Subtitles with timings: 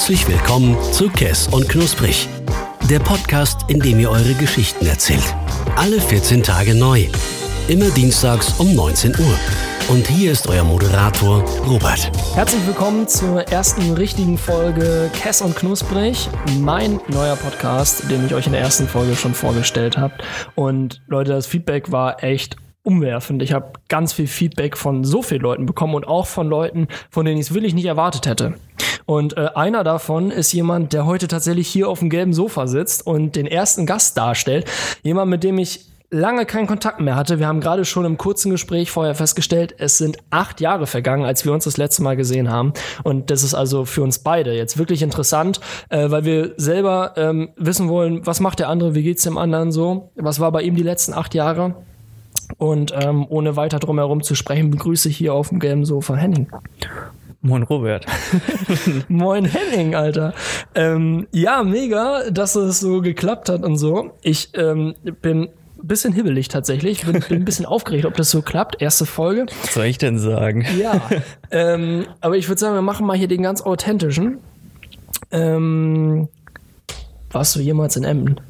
[0.00, 2.26] Herzlich willkommen zu Kess und Knusprig.
[2.88, 5.36] Der Podcast, in dem ihr eure Geschichten erzählt.
[5.76, 7.06] Alle 14 Tage neu.
[7.68, 9.38] Immer dienstags um 19 Uhr.
[9.90, 12.10] Und hier ist euer Moderator Robert.
[12.34, 16.30] Herzlich willkommen zur ersten richtigen Folge Kess und Knusprig,
[16.60, 20.14] mein neuer Podcast, den ich euch in der ersten Folge schon vorgestellt habe.
[20.54, 23.42] Und Leute, das Feedback war echt umwerfend.
[23.42, 27.26] Ich habe ganz viel Feedback von so vielen Leuten bekommen und auch von Leuten, von
[27.26, 28.54] denen ich es wirklich nicht erwartet hätte.
[29.06, 33.06] Und äh, einer davon ist jemand, der heute tatsächlich hier auf dem gelben Sofa sitzt
[33.06, 34.70] und den ersten Gast darstellt.
[35.02, 37.38] Jemand, mit dem ich lange keinen Kontakt mehr hatte.
[37.38, 41.44] Wir haben gerade schon im kurzen Gespräch vorher festgestellt, es sind acht Jahre vergangen, als
[41.44, 42.72] wir uns das letzte Mal gesehen haben.
[43.04, 47.50] Und das ist also für uns beide jetzt wirklich interessant, äh, weil wir selber ähm,
[47.56, 50.74] wissen wollen, was macht der andere, wie geht's dem anderen so, was war bei ihm
[50.74, 51.76] die letzten acht Jahre.
[52.58, 56.16] Und ähm, ohne weiter drum herum zu sprechen, begrüße ich hier auf dem gelben Sofa
[56.16, 56.48] Henning.
[57.42, 58.04] Moin Robert.
[59.08, 60.34] Moin Henning, Alter.
[60.74, 64.10] Ähm, ja, mega, dass es so geklappt hat und so.
[64.20, 65.48] Ich ähm, bin
[65.82, 67.06] ein bisschen hibbelig tatsächlich.
[67.06, 68.82] Bin, bin ein bisschen aufgeregt, ob das so klappt.
[68.82, 69.46] Erste Folge.
[69.62, 70.66] Was soll ich denn sagen?
[70.78, 71.00] Ja.
[71.50, 74.38] ähm, aber ich würde sagen, wir machen mal hier den ganz authentischen.
[75.30, 76.28] Ähm,
[77.30, 78.40] warst du jemals in Emden?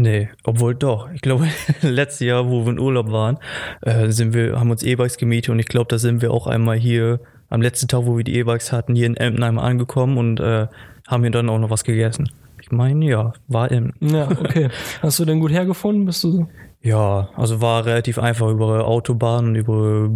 [0.00, 1.10] Nee, obwohl doch.
[1.12, 1.48] Ich glaube,
[1.82, 3.38] letztes Jahr, wo wir in Urlaub waren,
[3.82, 6.76] äh, sind wir, haben uns E-Bikes gemietet und ich glaube, da sind wir auch einmal
[6.76, 7.18] hier
[7.50, 10.68] am letzten Tag, wo wir die E-Bikes hatten, hier in Emden einmal angekommen und äh,
[11.08, 12.30] haben hier dann auch noch was gegessen.
[12.62, 14.14] Ich meine, ja, war Emden.
[14.14, 14.68] Ja, okay.
[15.02, 16.04] Hast du denn gut hergefunden?
[16.04, 16.48] Bist du so?
[16.80, 20.10] Ja, also war relativ einfach über Autobahn und über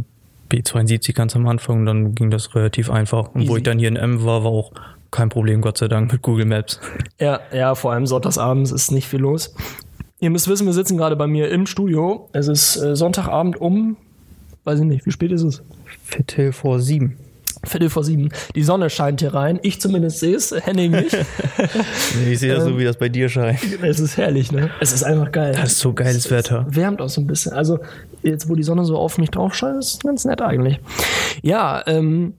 [0.48, 3.34] B72 ganz am Anfang und dann ging das relativ einfach.
[3.34, 3.50] Und Easy.
[3.50, 4.70] wo ich dann hier in Emden war, war auch
[5.13, 6.81] kein Problem, Gott sei Dank, mit Google Maps.
[7.21, 9.55] Ja, ja, vor allem sonntagsabends ist nicht viel los.
[10.19, 12.29] Ihr müsst wissen, wir sitzen gerade bei mir im Studio.
[12.33, 13.97] Es ist äh, Sonntagabend um,
[14.65, 15.63] weiß ich nicht, wie spät ist es?
[16.05, 17.17] Viertel vor sieben.
[17.65, 18.31] Viertel vor sieben.
[18.57, 19.61] Die Sonne scheint hier rein.
[19.63, 21.17] Ich zumindest sehe es, Henning nicht.
[22.25, 23.61] Nee, ich sehe das so, wie das bei dir scheint.
[23.83, 24.71] es ist herrlich, ne?
[24.81, 25.55] Es ist einfach geil.
[25.55, 26.67] Das ist so geiles Wetter.
[26.69, 27.53] Wärmt auch so ein bisschen.
[27.53, 27.78] Also,
[28.22, 30.81] jetzt, wo die Sonne so auf mich drauf scheint, ist ganz nett eigentlich.
[31.43, 32.34] Ja, ähm,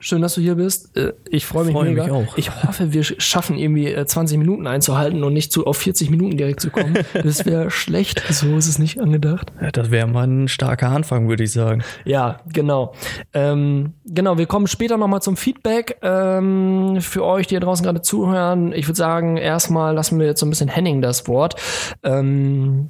[0.00, 0.96] schön, dass du hier bist.
[0.96, 2.04] Äh, Ich freue mich mega.
[2.04, 2.36] mich auch.
[2.36, 6.36] Ich hoffe, wir schaffen irgendwie äh, 20 Minuten einzuhalten und nicht zu, auf 40 Minuten
[6.36, 6.98] direkt zu kommen.
[7.22, 8.22] Das wäre schlecht.
[8.30, 9.52] So ist es nicht angedacht.
[9.60, 11.82] Ja, das wäre mal ein starker Anfang, würde ich sagen.
[12.04, 12.94] Ja, genau.
[13.32, 18.02] Ähm, genau, wir kommen später nochmal zum Feedback ähm, für euch, die hier draußen gerade
[18.02, 18.72] zuhören.
[18.72, 21.56] Ich würde sagen, erstmal lassen wir jetzt so ein bisschen Henning das Wort.
[22.02, 22.88] Ähm,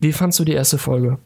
[0.00, 1.18] wie fandst du die erste Folge?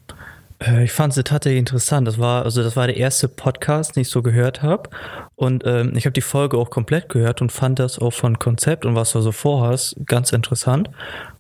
[0.61, 2.07] Äh, ich fand sie tatsächlich interessant.
[2.07, 4.91] Das war, also das war der erste Podcast, den ich so gehört habe.
[5.35, 8.85] Und ähm, ich habe die Folge auch komplett gehört und fand das auch von Konzept
[8.85, 10.91] und was du so vorhast ganz interessant.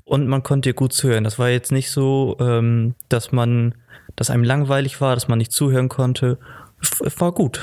[0.04, 1.24] Und man konnte dir gut zuhören.
[1.24, 3.74] Das war jetzt nicht so, ähm, dass man,
[4.16, 6.38] dass einem langweilig war, dass man nicht zuhören konnte.
[6.82, 7.60] F war gut.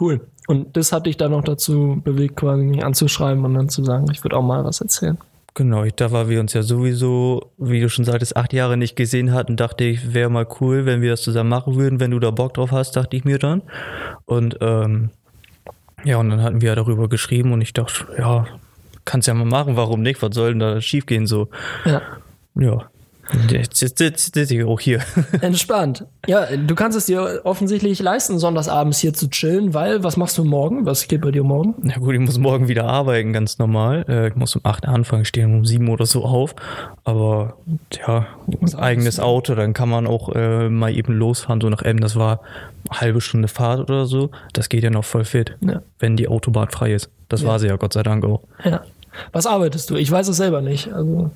[0.00, 0.20] Cool.
[0.48, 4.06] Und das hat dich dann noch dazu bewegt, quasi mich anzuschreiben und dann zu sagen,
[4.10, 5.18] ich würde auch mal was erzählen.
[5.58, 8.94] Genau, ich, da war wir uns ja sowieso, wie du schon sagtest, acht Jahre nicht
[8.94, 12.20] gesehen hatten, dachte ich, wäre mal cool, wenn wir das zusammen machen würden, wenn du
[12.20, 13.62] da Bock drauf hast, dachte ich mir dann.
[14.24, 15.10] Und ähm,
[16.04, 18.46] ja, und dann hatten wir ja darüber geschrieben und ich dachte, ja,
[19.04, 20.22] kannst ja mal machen, warum nicht?
[20.22, 21.48] Was soll denn da schiefgehen so?
[21.84, 22.02] Ja.
[22.54, 22.88] Ja.
[23.50, 25.00] Jetzt sitze ich auch hier.
[25.40, 26.04] Entspannt.
[26.26, 30.44] Ja, du kannst es dir offensichtlich leisten, sonntagsabends hier zu chillen, weil was machst du
[30.44, 30.86] morgen?
[30.86, 31.74] Was geht bei dir morgen?
[31.82, 34.04] Na gut, ich muss morgen wieder arbeiten, ganz normal.
[34.08, 36.54] Äh, Ich muss um 8 anfangen, stehen um 7 oder so auf.
[37.04, 37.56] Aber
[38.06, 38.26] ja,
[38.76, 42.02] eigenes Auto, dann kann man auch äh, mal eben losfahren, so nach Emden.
[42.02, 42.40] Das war
[42.88, 44.30] eine halbe Stunde Fahrt oder so.
[44.54, 45.82] Das geht ja noch voll fit, Ja.
[45.98, 47.10] wenn die Autobahn frei ist.
[47.28, 48.40] Das war sie ja Gott sei Dank auch.
[48.64, 48.82] Ja.
[49.32, 49.96] Was arbeitest du?
[49.96, 50.92] Ich weiß es selber nicht.
[50.92, 51.30] Also,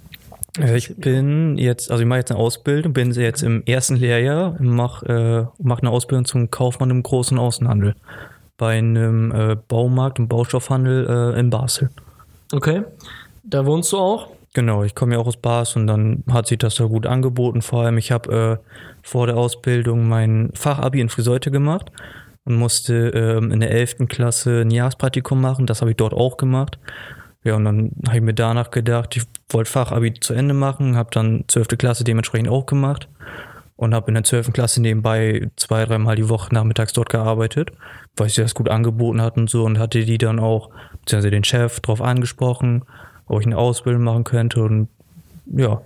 [0.59, 5.51] Ich bin jetzt, also ich mache jetzt eine Ausbildung, bin jetzt im ersten Lehrjahr, mache
[5.59, 7.95] äh, mach eine Ausbildung zum Kaufmann im großen Außenhandel.
[8.59, 11.91] Bei einem äh, Baumarkt und Baustoffhandel äh, in Basel.
[12.53, 12.83] okay.
[13.45, 14.29] Da wohnst du auch?
[14.55, 17.63] Genau, ich komme ja auch aus Basel und dann hat sich das da gut angeboten.
[17.63, 18.69] Vor allem, ich habe äh,
[19.03, 21.91] vor der Ausbildung mein Fachabi in Friseute gemacht
[22.45, 24.09] und musste ähm, in der 11.
[24.09, 25.67] Klasse ein Jahrespraktikum machen.
[25.67, 26.79] Das habe ich dort auch gemacht.
[27.45, 31.11] Ja, und dann habe ich mir danach gedacht, ich wollte Fachabi zu Ende machen, habe
[31.13, 31.69] dann 12.
[31.79, 33.09] Klasse dementsprechend auch gemacht
[33.77, 34.53] und habe in der 12.
[34.53, 37.73] Klasse nebenbei zwei, dreimal die Woche nachmittags dort gearbeitet,
[38.17, 41.45] weil sich das gut angeboten hat und so und hatte die dann auch, beziehungsweise den
[41.45, 42.85] Chef drauf angesprochen,
[43.27, 44.89] ob ich eine Ausbildung machen könnte und
[45.47, 45.81] ja,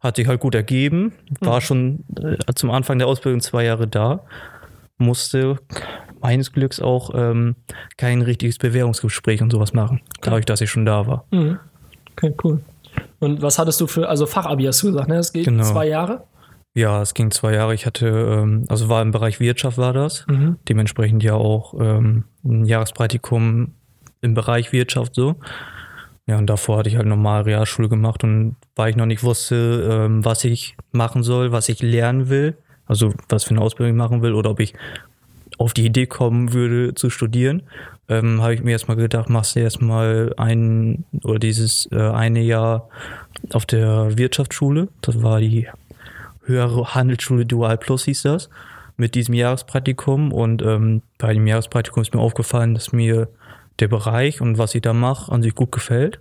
[0.00, 4.20] hat sich halt gut ergeben, war schon äh, zum Anfang der Ausbildung zwei Jahre da,
[4.98, 5.58] musste
[6.20, 7.54] meines Glücks auch ähm,
[7.96, 11.24] kein richtiges Bewerbungsgespräch und sowas machen, dadurch, dass ich schon da war.
[11.30, 11.58] Mhm.
[12.12, 12.60] Okay, cool.
[13.18, 15.16] Und was hattest du für, also Fachabi hast du gesagt, ne?
[15.16, 15.64] Das geht Genau.
[15.64, 16.24] zwei Jahre?
[16.74, 17.74] Ja, es ging zwei Jahre.
[17.74, 20.26] Ich hatte, ähm, also war im Bereich Wirtschaft war das.
[20.28, 20.56] Mhm.
[20.68, 23.74] Dementsprechend ja auch ähm, ein Jahrespraktikum
[24.20, 25.36] im Bereich Wirtschaft so.
[26.26, 30.06] Ja, und davor hatte ich halt normal Realschule gemacht und weil ich noch nicht wusste,
[30.06, 32.56] ähm, was ich machen soll, was ich lernen will,
[32.86, 34.74] also was für eine Ausbildung ich machen will oder ob ich
[35.58, 37.62] auf die Idee kommen würde zu studieren,
[38.08, 42.88] ähm, habe ich mir erstmal gedacht, machst du erstmal ein oder dieses äh, eine Jahr
[43.52, 44.88] auf der Wirtschaftsschule.
[45.00, 45.68] Das war die
[46.44, 48.50] höhere Handelsschule Dual Plus hieß das,
[48.96, 50.32] mit diesem Jahrespraktikum.
[50.32, 53.28] Und ähm, bei dem Jahrespraktikum ist mir aufgefallen, dass mir
[53.80, 56.20] der Bereich und was ich da mache an sich gut gefällt.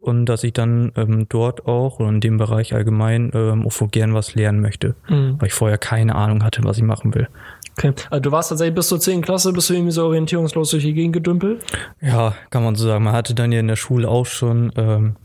[0.00, 4.14] Und dass ich dann ähm, dort auch oder in dem Bereich allgemein ähm, auch gern
[4.14, 5.36] was lernen möchte, Mhm.
[5.38, 7.28] weil ich vorher keine Ahnung hatte, was ich machen will.
[7.76, 7.92] Okay.
[8.08, 9.20] Also du warst tatsächlich bis zur 10.
[9.22, 11.62] Klasse, bist du irgendwie so orientierungslos durch die Gegend gedümpelt?
[12.00, 13.04] Ja, kann man so sagen.
[13.04, 15.16] Man hatte dann ja in der Schule auch schon ähm,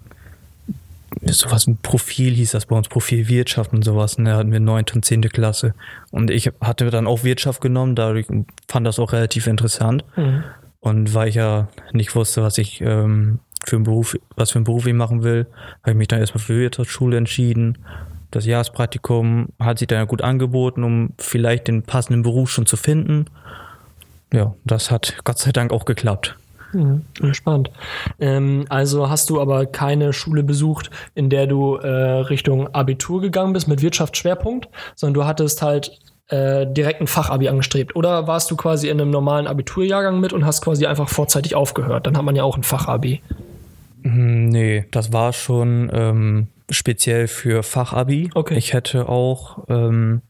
[1.21, 4.15] sowas, ein Profil hieß das bei uns, Profil Wirtschaft und sowas.
[4.15, 4.85] Und da hatten wir 9.
[4.93, 5.21] und 10.
[5.23, 5.73] Klasse.
[6.11, 8.27] Und ich hatte dann auch Wirtschaft genommen, dadurch
[8.67, 10.03] fand das auch relativ interessant.
[10.15, 10.43] Mhm.
[10.81, 14.65] Und weil ich ja nicht wusste, was ich ähm, für einen Beruf, was für einen
[14.65, 15.47] Beruf ich machen will,
[15.81, 17.77] habe ich mich dann erstmal für Wirtschaftsschule entschieden.
[18.31, 23.25] Das Jahrespraktikum hat sich dann gut angeboten, um vielleicht den passenden Beruf schon zu finden.
[24.33, 26.35] Ja, das hat Gott sei Dank auch geklappt.
[26.73, 27.71] Ja, Spannend.
[28.19, 33.53] Ähm, also hast du aber keine Schule besucht, in der du äh, Richtung Abitur gegangen
[33.53, 35.97] bist mit Wirtschaftsschwerpunkt, sondern du hattest halt
[36.27, 37.95] äh, direkt ein Fachabi angestrebt.
[37.95, 42.07] Oder warst du quasi in einem normalen Abiturjahrgang mit und hast quasi einfach vorzeitig aufgehört?
[42.07, 43.21] Dann hat man ja auch ein Fachabi.
[44.05, 48.29] Hm, Nee, das war schon ähm, speziell für Fachabi.
[48.33, 48.55] Okay.
[48.57, 50.21] Ich hätte auch ähm,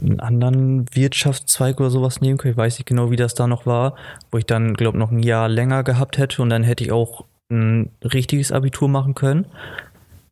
[0.00, 2.52] einen anderen Wirtschaftszweig oder sowas nehmen können.
[2.52, 3.94] Ich weiß nicht genau, wie das da noch war,
[4.30, 7.24] wo ich dann, glaube noch ein Jahr länger gehabt hätte und dann hätte ich auch
[7.50, 9.46] ein richtiges Abitur machen können.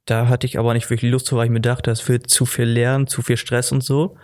[0.06, 2.46] Da hatte ich aber nicht wirklich Lust zu, weil ich mir dachte, das wird zu
[2.46, 4.16] viel Lernen, zu viel Stress und so.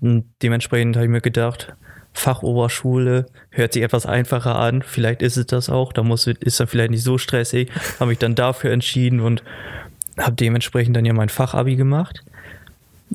[0.00, 1.74] Und dementsprechend habe ich mir gedacht,
[2.18, 4.82] Fachoberschule hört sich etwas einfacher an.
[4.82, 5.92] Vielleicht ist es das auch.
[5.92, 7.70] Da muss, ist dann vielleicht nicht so stressig.
[8.00, 9.42] Habe mich dann dafür entschieden und
[10.18, 12.22] habe dementsprechend dann ja mein Fachabi gemacht.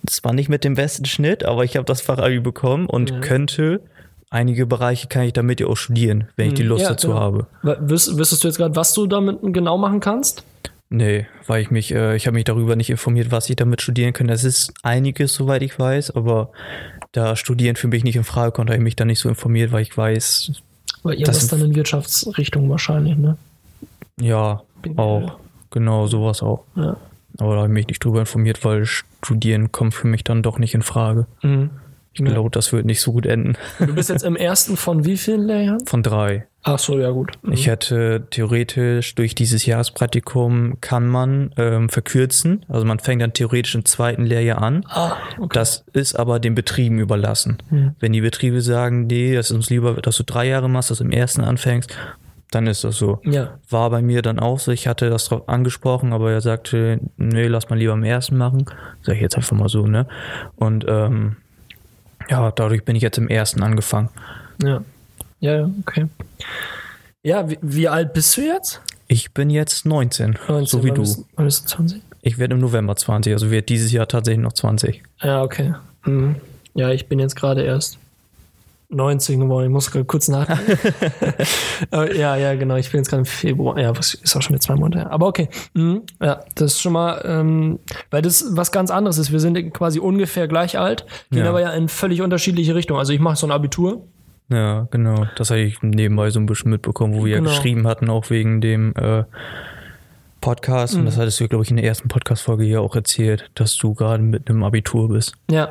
[0.07, 3.19] Zwar nicht mit dem besten Schnitt, aber ich habe das Fachabi bekommen und Ja.
[3.19, 3.81] könnte
[4.29, 7.09] einige Bereiche kann ich damit ja auch studieren, wenn ich die Hm, Lust ja, dazu
[7.09, 7.19] genau.
[7.19, 7.47] habe.
[7.61, 10.43] Wüs wüsstest du jetzt gerade, was du damit genau machen kannst?
[10.89, 14.13] Nee, weil ich mich, äh, ich habe mich darüber nicht informiert, was ich damit studieren
[14.13, 14.29] kann.
[14.29, 16.51] Es ist einiges, soweit ich weiß, aber
[17.13, 19.71] da Studieren für mich nicht in Frage kommt, habe ich mich da nicht so informiert,
[19.71, 20.51] weil ich weiß,
[21.03, 23.37] Weil irgendwas Das- dann in Wirtschaftsrichtung wahrscheinlich, ne?
[24.19, 25.37] ja, Bin- auch,
[25.71, 26.63] genau, sowas auch.
[26.75, 26.97] Ja.
[27.39, 30.59] Aber da habe ich mich nicht drüber informiert, weil Studieren kommt für mich dann doch
[30.59, 31.25] nicht in Frage.
[31.41, 31.69] Mhm.
[32.13, 33.53] Ich glaube, das wird nicht so gut enden.
[33.79, 35.83] Du bist jetzt im ersten von wie vielen Lehrjahren?
[35.87, 36.45] Von drei.
[36.65, 37.31] Ach so, ja gut.
[37.41, 37.53] Mhm.
[37.53, 42.65] Ich hätte theoretisch durch dieses Jahrespraktikum kann man ähm, verkürzen.
[42.69, 44.85] Also man fängt dann theoretisch im zweiten Lehrjahr an.
[44.87, 45.49] Ah, okay.
[45.51, 47.57] Das ist aber den Betrieben überlassen.
[47.67, 47.95] Hm.
[47.99, 50.99] Wenn die Betriebe sagen, nee, das ist uns lieber, dass du drei Jahre machst, dass
[50.99, 51.93] du im ersten anfängst,
[52.51, 53.19] dann ist das so.
[53.23, 53.59] Ja.
[53.69, 57.47] War bei mir dann auch so, ich hatte das drauf angesprochen, aber er sagte, nee,
[57.47, 58.65] lass mal lieber im ersten machen.
[59.01, 60.07] Sag ich jetzt einfach mal so, ne?
[60.55, 61.35] Und ähm,
[62.29, 64.09] ja, dadurch bin ich jetzt im ersten angefangen.
[64.63, 64.81] Ja,
[65.43, 66.07] ja, okay.
[67.23, 68.81] Ja, wie, wie alt bist du jetzt?
[69.07, 71.01] Ich bin jetzt 19, 19, so wie du.
[71.01, 72.01] Bist, wann bist du 20?
[72.21, 75.01] Ich werde im November 20, also werde dieses Jahr tatsächlich noch 20.
[75.21, 75.73] Ja, okay.
[76.05, 76.35] Mhm.
[76.73, 77.99] Ja, ich bin jetzt gerade erst
[78.89, 79.65] 19 geworden.
[79.65, 80.77] Ich muss gerade kurz nachdenken.
[82.15, 82.75] Ja, ja, genau.
[82.75, 83.77] Ich bin jetzt gerade im Februar.
[83.77, 85.11] Ja, ist auch schon wieder zwei Monate her.
[85.11, 85.49] Aber okay.
[85.73, 86.03] Mhm.
[86.21, 87.79] Ja, das ist schon mal, ähm,
[88.11, 89.31] weil das was ganz anderes ist.
[89.31, 91.49] Wir sind quasi ungefähr gleich alt, gehen Ja.
[91.49, 92.99] aber ja in völlig unterschiedliche Richtungen.
[92.99, 94.01] Also ich mache so ein Abitur.
[94.53, 95.25] Ja, genau.
[95.35, 97.49] Das habe ich nebenbei so ein bisschen mitbekommen, wo wir Genau.
[97.49, 99.23] ja geschrieben hatten, auch wegen dem äh,
[100.41, 100.93] Podcast.
[100.93, 100.99] Mhm.
[101.01, 103.93] Und das hattest du, glaube ich, in der ersten Podcast-Folge hier auch erzählt, dass du
[103.93, 105.33] gerade mit einem Abitur bist.
[105.49, 105.69] Ja.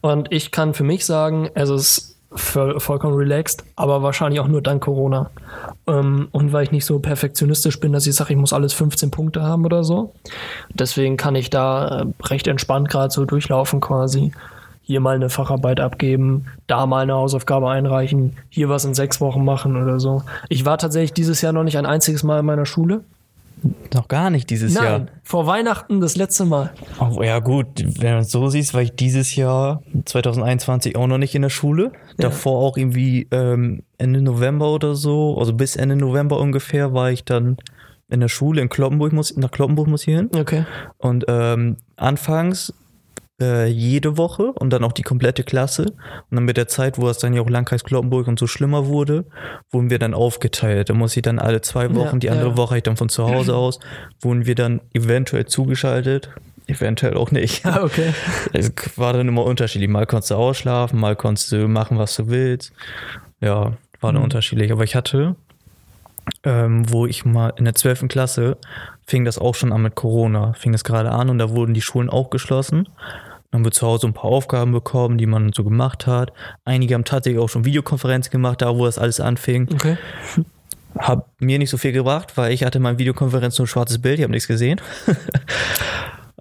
[0.00, 4.62] Und ich kann für mich sagen, es ist voll, vollkommen relaxed, aber wahrscheinlich auch nur
[4.62, 5.30] dank Corona.
[5.86, 9.10] Ähm, und weil ich nicht so perfektionistisch bin, dass ich sage, ich muss alles 15
[9.10, 10.12] Punkte haben oder so.
[10.72, 14.32] Deswegen kann ich da äh, recht entspannt gerade so durchlaufen quasi.
[14.86, 19.44] Hier mal eine Facharbeit abgeben, da mal eine Hausaufgabe einreichen, hier was in sechs Wochen
[19.44, 20.22] machen oder so.
[20.48, 23.00] Ich war tatsächlich dieses Jahr noch nicht ein einziges Mal in meiner Schule.
[23.94, 25.06] Noch gar nicht dieses Nein, Jahr.
[25.22, 26.70] vor Weihnachten das letzte Mal.
[27.00, 31.16] Oh, ja, gut, wenn du es so siehst, war ich dieses Jahr 2021 auch noch
[31.18, 31.92] nicht in der Schule.
[32.18, 37.24] Davor auch irgendwie ähm, Ende November oder so, also bis Ende November ungefähr, war ich
[37.24, 37.56] dann
[38.10, 40.30] in der Schule in Kloppenburg, muss, nach Kloppenburg muss ich hin.
[40.36, 40.66] Okay.
[40.98, 42.74] Und ähm, anfangs
[43.40, 45.82] äh, jede Woche und dann auch die komplette Klasse.
[46.30, 48.86] Und dann mit der Zeit, wo es dann ja auch Landkreis Kloppenburg und so schlimmer
[48.86, 49.24] wurde,
[49.70, 50.88] wurden wir dann aufgeteilt.
[50.90, 52.56] Da muss ich dann alle zwei Ja, Wochen, die andere ja.
[52.56, 53.80] Woche ich dann von zu Hause aus,
[54.20, 56.30] wurden wir dann eventuell zugeschaltet.
[56.66, 57.66] Eventuell auch nicht.
[57.66, 58.14] Ah, okay.
[58.54, 59.90] Es war dann immer unterschiedlich.
[59.90, 62.72] Mal konntest du ausschlafen, mal konntest du machen, was du willst.
[63.40, 64.22] Ja, war dann Mhm.
[64.24, 64.72] unterschiedlich.
[64.72, 65.36] Aber ich hatte
[66.42, 68.08] ähm, wo ich mal in der 12.
[68.08, 68.56] Klasse
[69.06, 71.82] fing das auch schon an mit Corona, fing das gerade an und da wurden die
[71.82, 72.88] Schulen auch geschlossen.
[73.50, 76.32] Dann haben wir zu Hause ein paar Aufgaben bekommen, die man so gemacht hat.
[76.64, 79.68] Einige haben tatsächlich auch schon Videokonferenz gemacht, da wo das alles anfing.
[79.72, 79.96] Okay.
[80.98, 84.18] Hab mir nicht so viel gebracht, weil ich hatte meine Videokonferenz nur ein schwarzes Bild,
[84.18, 84.80] ich habe nichts gesehen.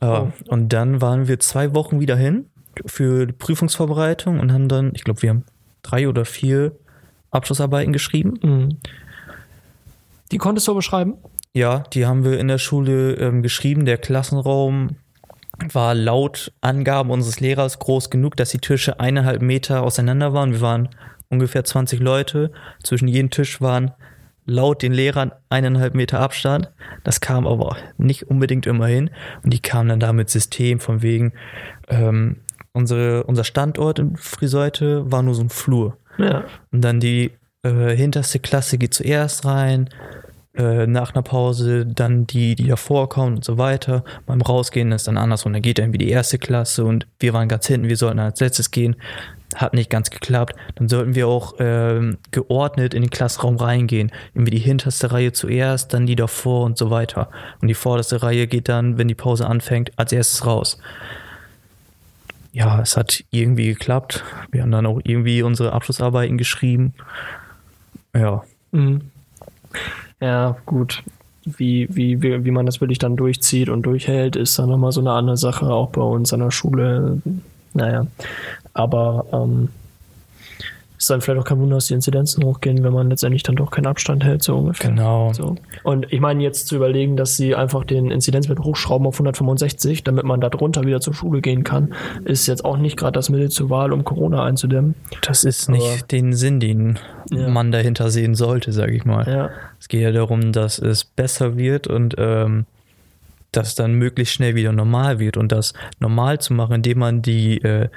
[0.01, 0.31] Oh.
[0.47, 2.47] Und dann waren wir zwei Wochen wieder hin
[2.85, 5.45] für die Prüfungsvorbereitung und haben dann, ich glaube, wir haben
[5.81, 6.73] drei oder vier
[7.31, 8.33] Abschlussarbeiten geschrieben.
[8.41, 8.77] Mhm.
[10.31, 11.15] Die konntest du beschreiben?
[11.53, 13.85] Ja, die haben wir in der Schule ähm, geschrieben.
[13.85, 14.95] Der Klassenraum
[15.71, 20.51] war laut Angaben unseres Lehrers groß genug, dass die Tische eineinhalb Meter auseinander waren.
[20.51, 20.89] Wir waren
[21.29, 22.51] ungefähr 20 Leute.
[22.81, 23.91] Zwischen jedem Tisch waren
[24.45, 26.71] laut den Lehrern eineinhalb Meter Abstand.
[27.03, 29.11] Das kam aber nicht unbedingt immer hin.
[29.43, 31.33] Und die kamen dann da mit System von wegen,
[31.87, 32.37] ähm,
[32.71, 35.97] unsere, unser Standort in Friseute war nur so ein Flur.
[36.17, 36.45] Ja.
[36.71, 37.31] Und dann die
[37.61, 39.89] äh, hinterste Klasse geht zuerst rein,
[40.55, 44.03] äh, nach einer Pause dann die, die davor kommen und so weiter.
[44.25, 45.53] Beim Rausgehen ist dann andersrum.
[45.53, 48.39] Dann geht dann wie die erste Klasse und wir waren ganz hinten, wir sollten als
[48.39, 48.95] letztes gehen.
[49.55, 50.55] Hat nicht ganz geklappt.
[50.75, 54.11] Dann sollten wir auch ähm, geordnet in den Klassenraum reingehen.
[54.33, 57.29] Irgendwie die hinterste Reihe zuerst, dann die davor und so weiter.
[57.61, 60.79] Und die vorderste Reihe geht dann, wenn die Pause anfängt, als erstes raus.
[62.51, 64.23] Ja, es hat irgendwie geklappt.
[64.51, 66.93] Wir haben dann auch irgendwie unsere Abschlussarbeiten geschrieben.
[68.15, 69.01] Ja, Mhm.
[70.23, 71.03] Ja, gut.
[71.43, 75.01] Wie, wie, wie, wie man das wirklich dann durchzieht und durchhält, ist dann nochmal so
[75.01, 77.21] eine andere Sache, auch bei uns an der Schule.
[77.73, 78.07] Naja.
[78.73, 79.67] Aber ähm,
[81.03, 83.71] ist dann vielleicht auch kein Wunder, dass die Inzidenzen hochgehen, wenn man letztendlich dann doch
[83.71, 84.89] keinen Abstand hält, so ungefähr.
[84.91, 85.33] genau.
[85.33, 85.55] So.
[85.83, 90.23] Und ich meine, jetzt zu überlegen, dass sie einfach den Inzidenzwert hochschrauben auf 165, damit
[90.23, 91.93] man da drunter wieder zur Schule gehen kann,
[92.23, 94.95] ist jetzt auch nicht gerade das Mittel zur Wahl, um Corona einzudämmen.
[95.21, 96.99] Das ist nicht Aber- den Sinn, den
[97.31, 97.49] Ja.
[97.49, 99.27] man dahinter sehen sollte, sage ich mal.
[99.27, 99.49] Ja.
[99.79, 102.65] Es geht ja darum, dass es besser wird und ähm,
[103.51, 105.37] dass dann möglichst schnell wieder normal wird.
[105.37, 107.89] Und das normal zu machen, indem man die äh,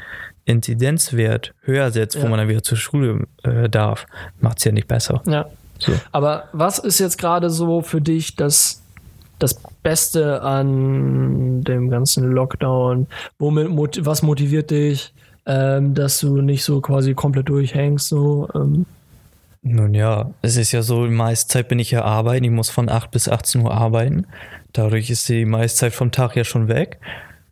[0.46, 2.28] Inzidenzwert höher setzt, wo Ja.
[2.30, 4.06] man dann wieder zur Schule äh, darf,
[4.40, 5.22] macht es ja nicht besser.
[5.26, 5.46] Ja.
[5.78, 5.92] So.
[6.12, 8.82] Aber was ist jetzt gerade so für dich das,
[9.38, 13.06] das Beste an dem ganzen Lockdown?
[13.38, 15.12] Womit, was motiviert dich,
[15.44, 18.08] ähm, dass du nicht so quasi komplett durchhängst?
[18.08, 18.86] So, ähm,
[19.62, 22.44] Nun ja, es ist ja so, die meiste Zeit bin ich ja arbeiten.
[22.44, 24.26] Ich muss von 8 bis 18 Uhr arbeiten.
[24.72, 26.98] Dadurch ist die meiste Zeit vom Tag ja schon weg.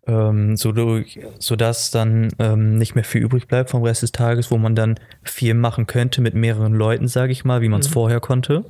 [0.06, 4.50] Ähm, so durch, sodass dann ähm, nicht mehr viel übrig bleibt vom Rest des Tages,
[4.50, 7.86] wo man dann viel machen könnte mit mehreren Leuten, sage ich mal, wie man es
[7.86, 8.66] vorher konnte.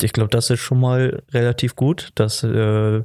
[0.00, 3.02] Ich glaube, das ist schon mal relativ gut, dass äh,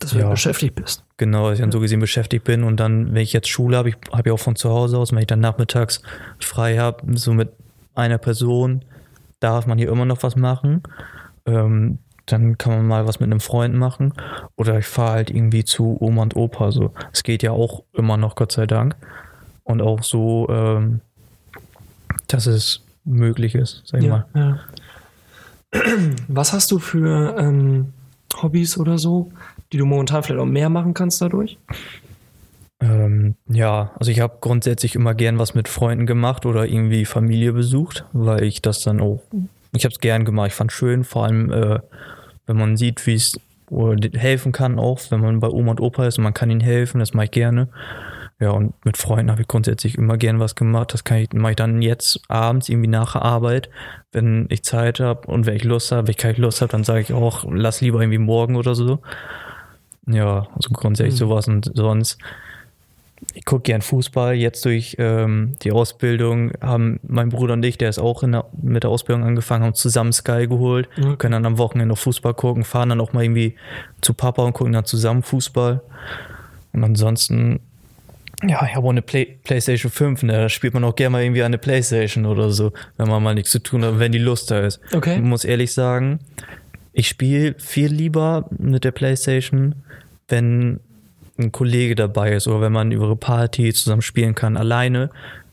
[0.00, 0.28] dass du Ja.
[0.28, 1.02] beschäftigt bist.
[1.16, 3.88] Genau, dass ich dann so gesehen beschäftigt bin und dann, wenn ich jetzt Schule habe,
[3.88, 6.02] ich habe ja auch von zu Hause aus, wenn ich dann nachmittags
[6.40, 7.50] frei habe, so mit
[7.94, 8.82] einer Person,
[9.40, 10.82] darf man hier immer noch was machen.
[11.46, 14.14] Ähm, dann kann man mal was mit einem Freund machen.
[14.56, 16.72] Oder ich fahre halt irgendwie zu Oma und Opa.
[16.72, 16.92] So.
[17.12, 18.96] Es geht ja auch immer noch, Gott sei Dank.
[19.62, 21.00] Und auch so, ähm,
[22.28, 24.26] dass es möglich ist, sag ich mal.
[24.34, 24.60] Ja, ja.
[26.28, 27.92] Was hast du für ähm,
[28.40, 29.32] Hobbys oder so,
[29.72, 31.58] die du momentan vielleicht auch mehr machen kannst dadurch?
[32.80, 37.52] Ähm, ja, also ich habe grundsätzlich immer gern was mit Freunden gemacht oder irgendwie Familie
[37.52, 39.22] besucht, weil ich das dann auch,
[39.74, 40.48] ich habe es gern gemacht.
[40.48, 41.78] Ich fand schön, vor allem äh,
[42.46, 43.38] wenn man sieht, wie es
[44.12, 47.00] helfen kann, auch wenn man bei Oma und Opa ist und man kann ihnen helfen,
[47.00, 47.68] das mache ich gerne.
[48.40, 50.92] Ja, und mit Freunden habe ich grundsätzlich immer gern was gemacht.
[50.92, 53.70] Das kann ich, mache ich dann jetzt abends irgendwie nach der Arbeit,
[54.12, 56.84] wenn ich Zeit habe und wenn ich Lust habe, wenn ich keine Lust habe, dann
[56.84, 59.00] sage ich auch, lass lieber irgendwie morgen oder so.
[60.06, 61.18] Ja, also grundsätzlich Mhm.
[61.18, 62.18] sowas und sonst
[63.32, 64.34] ich gucke gern Fußball.
[64.34, 68.82] Jetzt durch ähm, die Ausbildung haben mein Bruder und ich, der ist auch der, mit
[68.82, 71.18] der Ausbildung angefangen, haben zusammen Sky geholt, Mhm.
[71.18, 73.54] können dann am Wochenende noch Fußball gucken, fahren dann auch mal irgendwie
[74.00, 75.80] zu Papa und gucken dann zusammen Fußball.
[76.72, 77.60] Und ansonsten,
[78.42, 80.32] ja, ich habe auch eine Play Playstation 5, ne?
[80.32, 83.50] da spielt man auch gerne mal irgendwie eine Playstation oder so, wenn man mal nichts
[83.52, 84.80] zu tun hat, wenn die Lust da ist.
[84.94, 85.16] Okay.
[85.16, 86.18] Ich muss ehrlich sagen,
[86.92, 89.74] ich spiele viel lieber mit der Playstation,
[90.28, 90.80] wenn
[91.38, 94.56] ein Kollege dabei ist oder wenn man über eine Party zusammen spielen kann.
[94.56, 95.10] Alleine,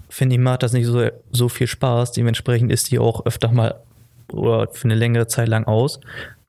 [0.10, 2.12] finde ich, macht das nicht so, so viel Spaß.
[2.12, 3.76] Dementsprechend ist die auch öfter mal
[4.32, 6.00] oder für eine längere Zeit lang aus.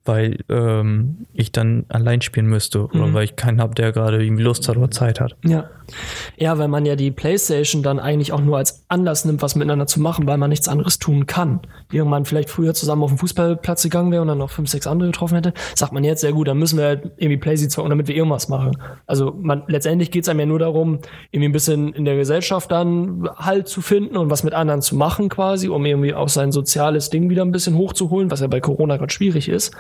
[0.05, 3.15] Weil ähm, ich dann allein spielen müsste oder Mhm.
[3.15, 5.37] weil ich keinen habe, der gerade irgendwie Lust hat oder Zeit hat.
[5.45, 5.71] Ja.
[6.37, 9.87] Ja, weil man ja die Playstation dann eigentlich auch nur als Anlass nimmt, was miteinander
[9.87, 11.61] zu machen, weil man nichts anderes tun kann.
[11.91, 15.11] Irgendwann vielleicht früher zusammen auf den Fußballplatz gegangen wäre und dann noch fünf, sechs andere
[15.11, 18.09] getroffen hätte, sagt man jetzt, sehr gut, dann müssen wir halt irgendwie Playsy zocken, damit
[18.09, 18.77] wir irgendwas machen.
[19.07, 20.99] Also man, letztendlich geht's einem ja nur darum,
[21.31, 24.97] irgendwie ein bisschen in der Gesellschaft dann Halt zu finden und was mit anderen zu
[24.97, 28.61] machen quasi, um irgendwie auch sein soziales Ding wieder ein bisschen hochzuholen, was ja bei
[28.61, 29.73] Corona gerade schwierig ist.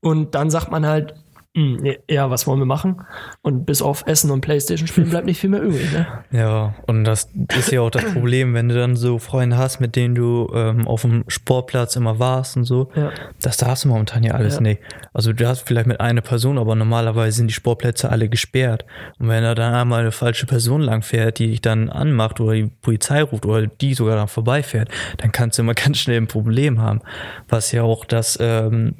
[0.00, 1.14] Und dann sagt man halt,
[1.54, 3.00] hm, ja, was wollen wir machen?
[3.40, 6.06] Und bis auf Essen und Playstation spielen bleibt nicht viel mehr übrig, ne?
[6.30, 9.96] Ja, und das ist ja auch das Problem, wenn du dann so Freunde hast, mit
[9.96, 12.90] denen du ähm, auf dem Sportplatz immer warst und so.
[12.94, 13.10] Ja.
[13.40, 14.60] Das da hast du momentan ja alles Ja.
[14.60, 14.82] nicht.
[15.14, 18.84] Also du hast vielleicht mit einer Person, aber normalerweise sind die Sportplätze alle gesperrt.
[19.18, 22.66] Und wenn da dann einmal eine falsche Person langfährt, die dich dann anmacht oder die
[22.82, 26.82] Polizei ruft oder die sogar dann vorbeifährt, dann kannst du immer ganz schnell ein Problem
[26.82, 27.00] haben.
[27.48, 28.94] Was ja auch das ähm,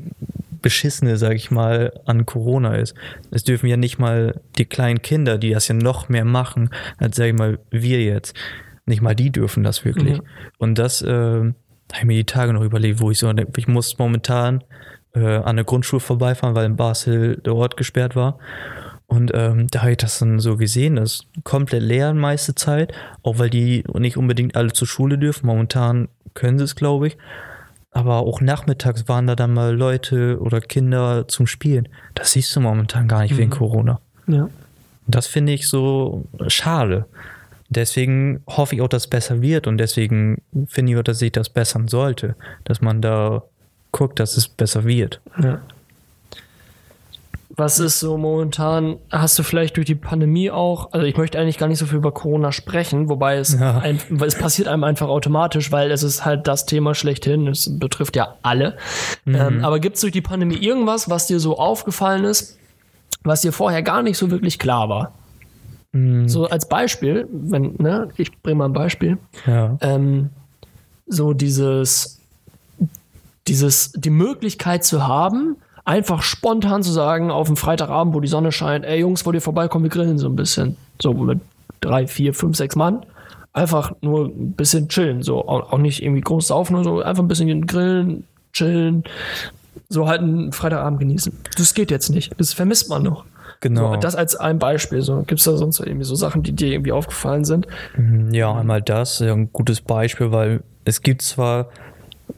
[0.67, 2.97] Beschissene, sag ich mal, an Corona ist.
[3.31, 7.15] Es dürfen ja nicht mal die kleinen Kinder, die das ja noch mehr machen, als
[7.15, 8.35] sag ich mal, wir jetzt.
[8.85, 10.17] Nicht mal die dürfen das wirklich.
[10.17, 10.25] Ja.
[10.59, 11.53] Und das äh, habe
[12.01, 14.65] ich mir die Tage noch überlegt, wo ich so, ich muss momentan
[15.15, 18.41] äh, an der Grundschule vorbeifahren, weil in Basel der Ort gesperrt war.
[19.07, 22.93] Und ähm, da habe ich das dann so gesehen, das ist komplett leer meiste Zeit,
[23.23, 25.47] auch weil die nicht unbedingt alle zur Schule dürfen.
[25.47, 27.17] Momentan können sie es, glaube ich.
[27.97, 31.89] Aber auch nachmittags waren da dann mal Leute oder Kinder zum Spielen.
[32.15, 34.01] Das siehst du momentan gar nicht wegen Corona.
[34.27, 34.51] Ja.
[35.07, 37.07] Das finde ich so schade.
[37.71, 41.33] Deswegen hoffe ich auch, dass es besser wird und deswegen finde ich auch, dass sich
[41.33, 43.45] das bessern sollte, dass man da
[43.93, 45.23] guckt, dass es besser wird.
[45.43, 45.63] Ja.
[47.59, 51.57] Was ist so momentan, hast du vielleicht durch die Pandemie auch, also ich möchte eigentlich
[51.57, 53.79] gar nicht so viel über Corona sprechen, wobei es, Ja.
[53.79, 58.15] ein, es passiert einem einfach automatisch, weil es ist halt das Thema schlechthin, es betrifft
[58.17, 58.77] ja alle.
[59.27, 62.59] Ähm, aber gibt es durch die Pandemie irgendwas, was dir so aufgefallen ist,
[63.25, 65.13] was dir vorher gar nicht so wirklich klar war?
[66.27, 69.79] So als Beispiel, wenn, ne, ich bringe mal ein Beispiel Ja.
[69.81, 70.29] ähm,
[71.07, 72.21] so dieses,
[73.49, 78.53] dieses, die Möglichkeit zu haben, einfach spontan zu sagen, auf dem Freitagabend, wo die Sonne
[78.53, 80.77] scheint, ey Jungs, wollt ihr vorbeikommen, wir grillen so ein bisschen.
[81.01, 81.41] So mit
[81.81, 83.07] drei, vier, fünf, sechs Mann.
[83.53, 85.23] Einfach nur ein bisschen chillen.
[85.23, 89.05] So auch, nicht irgendwie groß saufen oder so, einfach ein bisschen grillen, chillen.
[89.89, 91.33] So halt einen Freitagabend genießen.
[91.57, 92.33] Das geht jetzt nicht.
[92.39, 93.25] Das vermisst man noch.
[93.61, 93.95] Genau.
[93.95, 95.01] So, das als ein Beispiel.
[95.03, 97.67] So, Gibt es da sonst irgendwie so Sachen, die dir irgendwie aufgefallen sind?
[98.33, 101.69] Ja, einmal das, ja, ein gutes Beispiel, weil es gibt zwar,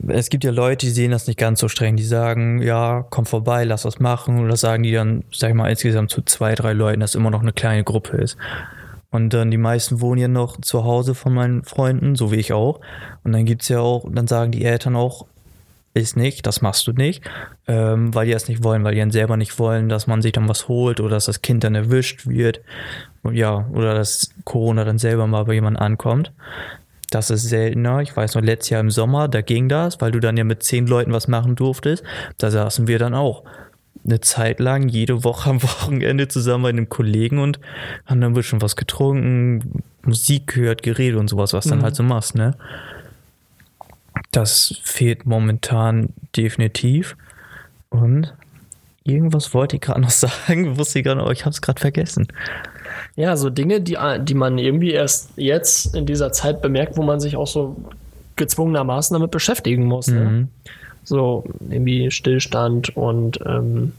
[0.09, 3.27] es gibt ja Leute, die sehen das nicht ganz so streng, die sagen, ja, komm
[3.27, 6.73] vorbei, lass was machen, oder sagen die dann, sag ich mal, insgesamt zu zwei, drei
[6.73, 8.37] Leuten, dass immer noch eine kleine Gruppe ist.
[9.11, 12.53] Und dann die meisten wohnen ja noch zu Hause von meinen Freunden, so wie ich
[12.53, 12.81] auch.
[13.25, 15.27] Und dann gibt's ja auch, dann sagen die Eltern auch,
[15.95, 17.25] ist nicht, das machst du nicht,
[17.67, 20.33] ähm, weil die das nicht wollen, weil die dann selber nicht wollen, dass man sich
[20.33, 22.61] dann was holt oder dass das Kind dann erwischt wird.
[23.23, 26.33] Und ja, oder dass Corona dann selber mal bei jemandem ankommt.
[27.11, 28.01] Das ist seltener.
[28.01, 30.63] Ich weiß noch, letztes Jahr im Sommer, da ging das, weil du dann ja mit
[30.63, 32.05] zehn Leuten was machen durftest.
[32.37, 33.45] Da saßen wir dann auch
[34.05, 37.59] eine Zeit lang jede Woche am Wochenende zusammen bei einem Kollegen und
[38.07, 42.03] haben dann ein bisschen was getrunken, Musik gehört, geredet und sowas, was dann halt so
[42.03, 42.55] machst, ne?
[44.33, 47.17] Das fehlt momentan definitiv.
[47.91, 48.35] Und
[49.09, 51.81] irgendwas wollte ich gerade noch sagen, wusste ich gerade noch, aber ich habe es gerade
[51.81, 52.29] vergessen.
[53.17, 57.21] Ja, so Dinge, die, die man irgendwie erst jetzt in dieser Zeit bemerkt, wo man
[57.21, 57.77] sich auch so
[58.37, 60.07] gezwungenermaßen damit beschäftigen muss.
[60.07, 60.49] Ne?
[61.03, 63.93] So irgendwie Stillstand und ähm,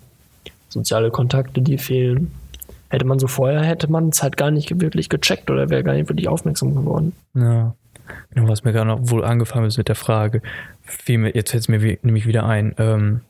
[0.70, 2.32] soziale Kontakte, die fehlen.
[2.90, 5.94] Hätte man so vorher, hätte man es halt gar nicht wirklich gecheckt oder wäre gar
[5.94, 7.14] nicht wirklich aufmerksam geworden.
[7.36, 7.76] Ja.
[8.36, 10.42] Was mir gerade noch wohl angefangen ist mit der Frage,
[10.82, 13.22] fiel mir, jetzt fällt es mir wie, nämlich wieder ein, ähm,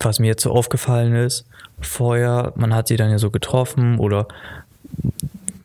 [0.00, 1.46] was mir jetzt so aufgefallen ist,
[1.80, 4.28] vorher, man hat sie dann ja so getroffen oder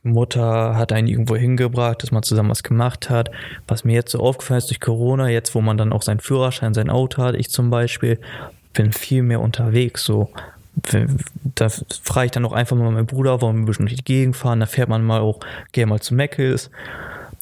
[0.04, 3.32] Mutter hat einen irgendwo hingebracht, dass man zusammen was gemacht hat.
[3.68, 6.74] Was mir jetzt so aufgefallen ist durch Corona, jetzt wo man dann auch seinen Führerschein,
[6.74, 8.20] sein Auto hat, ich zum Beispiel,
[8.74, 10.30] bin viel mehr unterwegs, so.
[11.56, 14.66] Da frage ich dann auch einfach mal meinen Bruder, wollen wir die Gegend fahren, da
[14.66, 15.40] fährt man mal auch
[15.72, 16.72] gerne mal zu Meckes.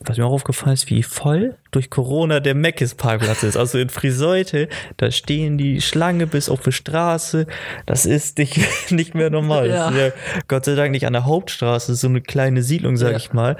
[0.05, 3.55] Was mir auch aufgefallen ist, wie voll durch Corona der Meckes-Parkplatz ist.
[3.55, 7.45] Also in Friseute, da stehen die Schlange bis auf die Straße.
[7.85, 8.59] Das ist nicht,
[8.91, 9.69] nicht mehr normal.
[9.69, 9.91] Ja.
[9.91, 10.09] Ja
[10.47, 13.17] Gott sei Dank nicht an der Hauptstraße, so eine kleine Siedlung, sag Ja.
[13.17, 13.57] ich mal.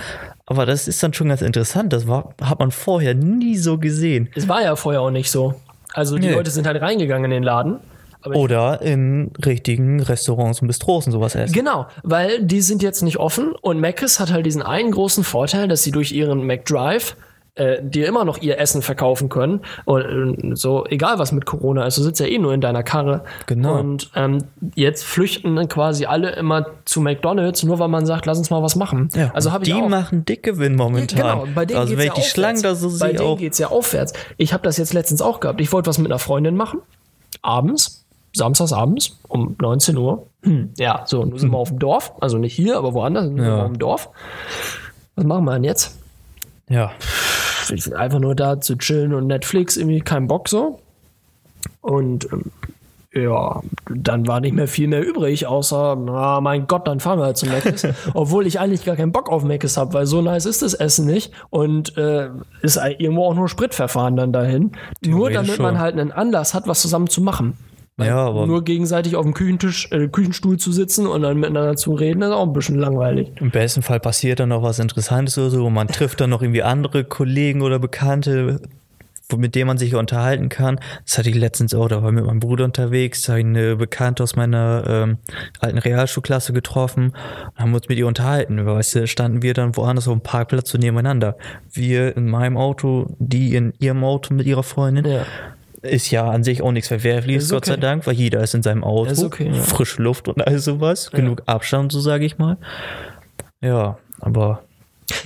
[0.47, 1.93] Aber das ist dann schon ganz interessant.
[1.93, 4.29] Das war, hat man vorher nie so gesehen.
[4.35, 5.53] Es war ja vorher auch nicht so.
[5.93, 6.33] Also die Nee.
[6.33, 7.77] Leute sind halt reingegangen in den Laden.
[8.21, 11.53] Aber Oder in richtigen Restaurants und Bistros und sowas essen.
[11.53, 15.67] Genau, weil die sind jetzt nicht offen und Mc's hat halt diesen einen großen Vorteil,
[15.67, 17.15] dass sie durch ihren McDrive
[17.55, 19.61] äh, dir immer noch ihr Essen verkaufen können.
[19.85, 22.81] Und äh, so, egal was mit Corona ist, du sitzt ja eh nur in deiner
[22.81, 23.25] Karre.
[23.45, 23.77] Genau.
[23.77, 28.37] Und ähm, jetzt flüchten dann quasi alle immer zu McDonalds, nur weil man sagt, lass
[28.37, 29.09] uns mal was machen.
[29.15, 29.89] Ja, also habe ich die auch.
[29.89, 31.17] machen Dickgewinn momentan.
[31.17, 33.37] Genau, bei denen also geht's ja die Schlangen da so Bei denen auch.
[33.37, 34.13] geht es ja aufwärts.
[34.37, 35.59] Ich habe das jetzt letztens auch gehabt.
[35.59, 36.79] Ich wollte was mit einer Freundin machen.
[37.41, 38.00] Abends,
[38.33, 40.27] samstags abends um 19 Uhr.
[40.43, 42.13] Hm, ja, so, nun sind wir auf dem Dorf.
[42.19, 43.61] Also nicht hier, aber woanders, sind wir Ja.
[43.61, 44.09] auf dem Dorf.
[45.15, 45.97] Was machen wir denn jetzt?
[46.69, 46.91] Ja,
[47.95, 50.79] einfach nur da zu chillen und Netflix, irgendwie kein Bock so.
[51.81, 52.45] Und ähm,
[53.13, 53.61] ja,
[53.93, 57.37] dann war nicht mehr viel mehr übrig, außer, na mein Gott, dann fahren wir halt
[57.37, 57.85] zum Mc's.
[58.13, 61.05] Obwohl ich eigentlich gar keinen Bock auf Mc's habe, weil so nice ist das Essen
[61.05, 61.33] nicht.
[61.49, 62.29] Und äh,
[62.61, 64.71] ist irgendwo auch nur Spritverfahren dann dahin.
[65.05, 65.79] Nur damit man schon.
[65.79, 67.57] halt einen Anlass hat, was zusammen zu machen.
[67.99, 71.93] Ja, aber- nur gegenseitig auf dem Küchentisch, äh, Küchenstuhl zu sitzen und dann miteinander zu
[71.93, 73.31] reden, ist auch ein bisschen langweilig.
[73.39, 75.65] im besten Fall passiert dann noch was Interessantes oder so.
[75.67, 78.59] und Man trifft dann noch irgendwie andere Kollegen oder Bekannte,
[79.37, 80.77] mit denen man sich unterhalten kann.
[81.05, 83.45] Das hatte ich letztens auch, da war ich mit meinem Bruder unterwegs, da habe ich
[83.45, 85.17] eine Bekannte aus meiner ähm,
[85.59, 87.13] alten Realschulklasse getroffen
[87.55, 88.65] und haben uns mit ihr unterhalten.
[88.65, 91.37] Weißt du, standen wir dann woanders auf dem Parkplatz so nebeneinander.
[91.71, 95.05] Wir in meinem Auto, die in ihrem Auto mit ihrer Freundin.
[95.05, 95.25] Ja.
[95.81, 97.77] Ist ja an sich auch nichts Verwerfliches, Gott sei.
[97.77, 99.25] Dank, weil jeder ist in seinem Auto.
[99.25, 99.53] Okay, ja.
[99.53, 101.09] Frische Luft und all sowas.
[101.11, 102.57] Genug Abstand, so sage ich mal.
[103.61, 104.63] Ja, aber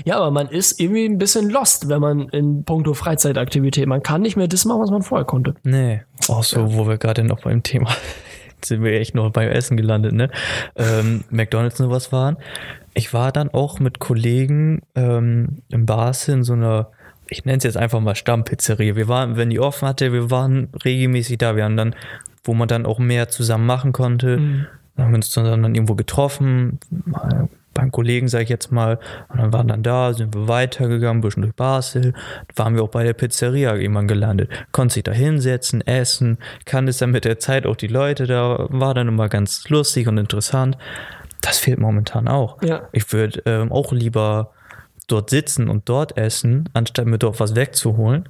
[0.05, 4.21] Ja, aber man ist irgendwie ein bisschen lost, wenn man in puncto Freizeitaktivität, man kann
[4.21, 5.55] nicht mehr das machen, was man vorher konnte.
[5.63, 6.01] nee.
[6.27, 7.89] Auch so, wo wir gerade noch beim Thema
[8.63, 10.31] sind wir echt noch beim Essen gelandet, ne?
[10.75, 12.37] Ähm, McDonalds und was waren.
[12.95, 16.89] Ich war dann auch mit Kollegen ähm, im Basel in so einer,
[17.29, 18.95] ich nenne es jetzt einfach mal Stammpizzeria.
[18.95, 21.55] Wir waren, wenn die offen hatte, wir waren regelmäßig da.
[21.55, 21.95] Wir haben dann,
[22.43, 26.79] wo man dann auch mehr zusammen machen konnte, haben wir uns dann, dann irgendwo getroffen,
[27.75, 31.21] beim Kollegen, sage ich jetzt mal, und dann waren dann da, sind wir weitergegangen, ein
[31.21, 32.13] bisschen durch Basel,
[32.55, 36.97] waren wir auch bei der Pizzeria irgendwann gelandet, konnte sich da hinsetzen, essen, kannte es
[36.97, 40.77] dann mit der Zeit auch die Leute, da war dann immer ganz lustig und interessant.
[41.41, 42.61] Das fehlt momentan auch.
[42.63, 42.87] Ja.
[42.91, 44.51] Ich würde ähm, auch lieber
[45.07, 48.27] dort sitzen und dort essen, anstatt mir dort was wegzuholen.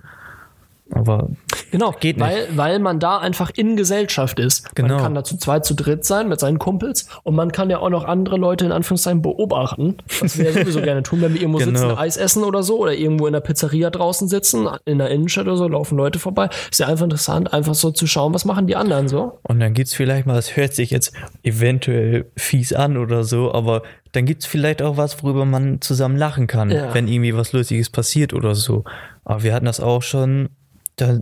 [0.91, 1.29] Aber
[1.77, 2.25] Genau, Geht nicht.
[2.27, 4.73] weil, weil man da einfach in Gesellschaft ist.
[4.75, 4.95] Genau.
[4.95, 7.79] Man kann da zu zweit, zu dritt sein mit seinen Kumpels und man kann ja
[7.79, 11.41] auch noch andere Leute in Anführungszeichen beobachten, was wir ja sowieso gerne tun, wenn wir
[11.41, 11.71] irgendwo Genau.
[11.79, 15.45] sitzen, Eis essen oder so oder irgendwo in der Pizzeria draußen sitzen, in der Innenstadt
[15.47, 16.49] oder so, laufen Leute vorbei.
[16.71, 19.39] Ist ja einfach interessant, einfach so zu schauen, was machen die anderen so.
[19.43, 23.83] Und dann gibt's vielleicht mal, das hört sich jetzt eventuell fies an oder so, aber
[24.11, 26.93] dann gibt's vielleicht auch was, worüber man zusammen lachen kann, Ja.
[26.93, 28.83] wenn irgendwie was Lustiges passiert oder so.
[29.23, 30.49] Aber wir hatten das auch schon,
[30.95, 31.19] da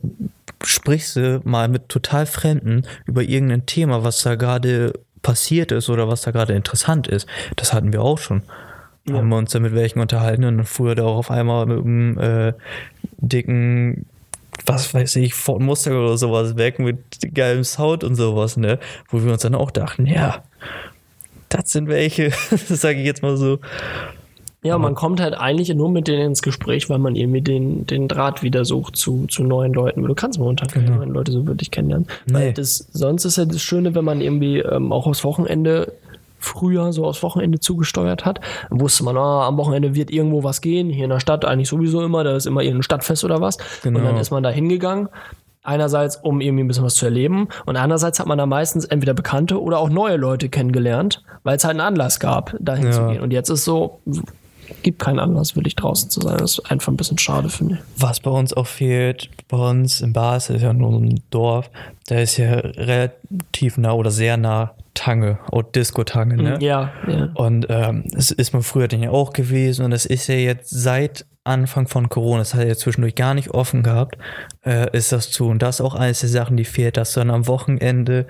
[0.64, 6.08] sprichst du mal mit total Fremden über irgendein Thema, was da gerade passiert ist oder
[6.08, 7.28] was da gerade interessant ist.
[7.56, 8.44] Das hatten wir auch schon.
[9.12, 11.66] Haben wir uns dann mit welchen unterhalten und dann fuhr er da auch auf einmal
[11.66, 12.54] mit einem äh,
[13.18, 14.06] dicken
[14.66, 16.98] was weiß ich, Ford Mustang oder sowas weg mit
[17.34, 18.80] geilem Sound und sowas, ne?
[19.10, 20.44] Wo wir uns dann auch dachten, ja,
[21.50, 23.60] das sind welche, das sage ich jetzt mal so.
[24.64, 28.08] Ja, man kommt halt eigentlich nur mit denen ins Gespräch, weil man irgendwie den, den
[28.08, 30.02] Draht wieder sucht zu, zu neuen Leuten.
[30.02, 32.08] Weil Du kannst momentan keine neuen Leute so wirklich kennenlernen.
[32.28, 32.40] Weil Genau.
[32.48, 32.54] Nee.
[32.54, 35.92] das, sonst ist ja das Schöne, wenn man irgendwie ähm, auch aufs Wochenende
[36.40, 40.60] früher so aufs Wochenende zugesteuert hat, dann wusste man, ah, am Wochenende wird irgendwo was
[40.60, 43.58] gehen, hier in der Stadt eigentlich sowieso immer, da ist immer irgendein Stadtfest oder was.
[43.82, 44.00] Genau.
[44.00, 45.08] Und dann ist man da hingegangen.
[45.66, 49.14] Einerseits, um irgendwie ein bisschen was zu erleben und andererseits hat man da meistens entweder
[49.14, 52.92] Bekannte oder auch neue Leute kennengelernt, weil es halt einen Anlass gab, dahin Ja.
[52.92, 53.22] zu gehen.
[53.22, 54.02] Und jetzt ist so,
[54.82, 56.38] gibt keinen Anlass, wirklich draußen zu sein.
[56.38, 58.02] Das ist einfach ein bisschen schade, finde ich.
[58.02, 61.70] Was bei uns auch fehlt, bei uns in Basel ist ja nur ein Dorf,
[62.08, 66.58] da ist ja relativ nah oder sehr nah Tange, auch Disco-Tange, ne?
[66.62, 67.30] Ja, ja.
[67.34, 70.70] Und ähm, es ist man früher dann ja auch gewesen und es ist ja jetzt
[70.70, 74.18] seit Anfang von Corona, das hat ja zwischendurch gar nicht offen gehabt,
[74.66, 75.48] äh, ist das zu.
[75.48, 78.28] Und das ist auch eines der Sachen, die fehlt, dass du dann am Wochenende,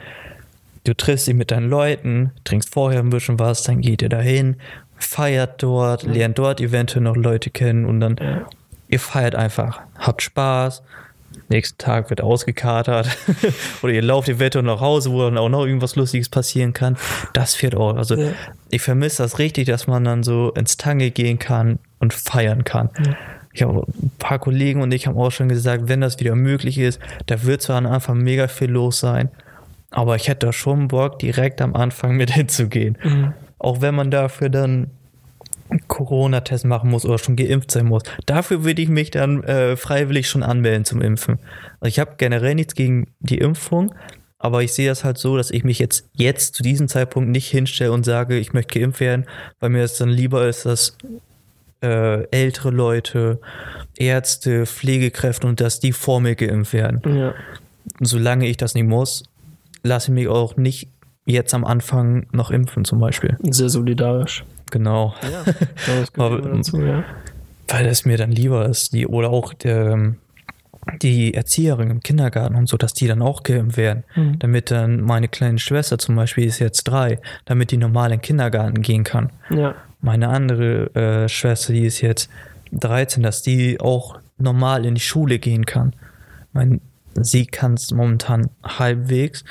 [0.85, 4.55] du triffst dich mit deinen Leuten, trinkst vorher ein bisschen was, dann geht ihr dahin,
[5.03, 8.15] feiert dort, lernt dort eventuell noch Leute kennen und dann
[8.87, 10.83] ihr feiert einfach, habt Spaß.
[11.49, 13.07] Nächsten Tag wird ausgekatert
[13.81, 16.95] oder ihr lauft eventuell nach Hause, wo dann auch noch irgendwas Lustiges passieren kann.
[17.33, 17.95] Das fehlt auch.
[17.95, 18.31] Also Ja.
[18.69, 22.89] ich vermisse das richtig, dass man dann so ins Tange gehen kann und feiern kann.
[23.51, 26.77] Ich habe ein paar Kollegen und ich haben auch schon gesagt, wenn das wieder möglich
[26.77, 29.29] ist, da wird zwar am Anfang mega viel los sein,
[29.91, 32.97] aber ich hätte da schon Bock, direkt am Anfang mit hinzugehen.
[33.63, 34.91] Auch wenn man dafür dann
[35.87, 38.03] Corona-Test machen muss oder schon geimpft sein muss.
[38.25, 41.39] Dafür würde ich mich dann äh, freiwillig schon anmelden zum Impfen.
[41.79, 43.95] Also ich habe generell nichts gegen die Impfung,
[44.37, 47.49] aber ich sehe das halt so, dass ich mich jetzt, jetzt zu diesem Zeitpunkt nicht
[47.49, 49.25] hinstelle und sage, ich möchte geimpft werden,
[49.61, 50.97] weil mir es dann lieber ist, dass
[51.81, 53.39] äh, ältere Leute
[53.95, 57.01] Ärzte, Pflegekräfte und dass die vor mir geimpft werden.
[57.17, 57.33] Ja.
[58.01, 59.23] Solange ich das nicht muss,
[59.83, 60.89] lasse ich mich auch nicht
[61.25, 63.37] jetzt am Anfang noch impfen zum Beispiel.
[63.41, 64.43] Sehr solidarisch.
[64.71, 65.13] Genau.
[65.23, 65.43] Ja,
[65.85, 67.03] das Aber- dazu, ja.
[67.69, 70.13] Weil es mir dann lieber ist, die, oder auch der,
[71.01, 74.03] die Erzieherin im Kindergarten und so, dass die dann auch geimpft werden.
[74.15, 74.37] Mhm.
[74.39, 78.21] Damit dann meine kleine Schwester zum Beispiel ist jetzt drei, damit die normal in den
[78.21, 79.31] Kindergarten gehen kann.
[79.49, 79.75] Ja.
[80.01, 82.29] Meine andere äh, Schwester, die ist jetzt
[82.73, 85.93] 13, dass die auch normal in die Schule gehen kann.
[86.51, 86.81] Mein,
[87.15, 89.45] sie kann es momentan halbwegs,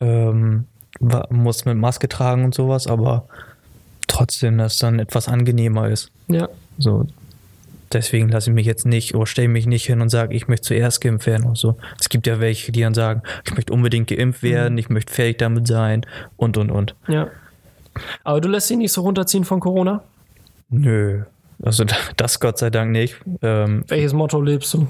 [0.00, 0.64] ähm,
[1.00, 3.26] muss mit Maske tragen und sowas, aber
[4.06, 6.10] trotzdem, dass es dann etwas angenehmer ist.
[6.28, 6.48] Ja.
[6.78, 7.06] So,
[7.92, 10.68] deswegen lasse ich mich jetzt nicht oder stelle mich nicht hin und sage, ich möchte
[10.68, 11.76] zuerst geimpft werden und so.
[12.00, 15.38] Es gibt ja welche, die dann sagen, ich möchte unbedingt geimpft werden, ich möchte fähig
[15.38, 16.04] damit sein
[16.36, 16.94] und und und.
[17.06, 17.28] Ja.
[18.24, 20.02] Aber du lässt dich nicht so runterziehen von Corona?
[20.70, 21.22] Nö.
[21.62, 21.84] Also
[22.16, 23.16] das Gott sei Dank nicht.
[23.42, 24.88] Ähm, Welches Motto lebst du?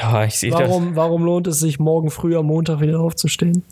[0.00, 0.70] ja, ich sehe das.
[0.70, 3.64] Warum lohnt es sich, morgen früh am Montag wieder aufzustehen?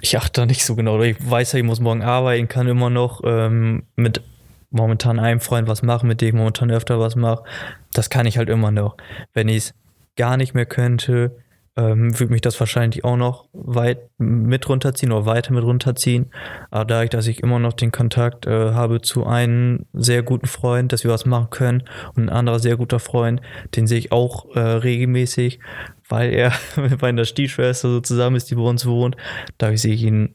[0.00, 1.00] Ich achte da nicht so genau.
[1.02, 4.22] Ich weiß ja, ich muss morgen arbeiten, kann immer noch ähm, mit
[4.70, 7.44] momentan einem Freund was machen, mit dem ich momentan öfter was mache.
[7.92, 8.96] Das kann ich halt immer noch.
[9.32, 9.74] Wenn ich es
[10.16, 11.36] gar nicht mehr könnte,
[11.76, 16.30] ähm, würde mich das wahrscheinlich auch noch weit mit runterziehen oder weiter mit runterziehen.
[16.70, 20.92] Aber dadurch, dass ich immer noch den Kontakt äh, habe zu einem sehr guten Freund,
[20.92, 21.82] dass wir was machen können
[22.14, 23.42] und ein anderer sehr guter Freund,
[23.76, 25.60] den sehe ich auch äh, regelmäßig,
[26.08, 29.16] weil er mit meiner Stiefschwester so zusammen ist, die bei uns wohnt.
[29.58, 30.34] Dadurch sehe ich ihn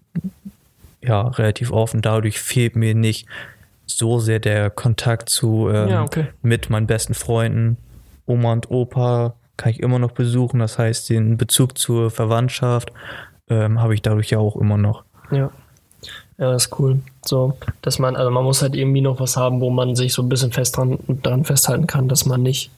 [1.01, 3.27] ja relativ oft und dadurch fehlt mir nicht
[3.85, 6.27] so sehr der Kontakt zu ähm, Ja, okay.
[6.41, 7.77] mit meinen besten Freunden.
[8.25, 10.59] Oma und Opa kann ich immer noch besuchen.
[10.59, 12.91] Das heißt, den Bezug zur Verwandtschaft
[13.49, 15.03] ähm, habe ich dadurch ja auch immer noch.
[15.31, 15.51] Ja.
[16.37, 17.01] Ja, das ist cool.
[17.23, 20.23] So, dass man, also man muss halt irgendwie noch was haben, wo man sich so
[20.23, 22.71] ein bisschen fest dran, dran festhalten kann, dass man nicht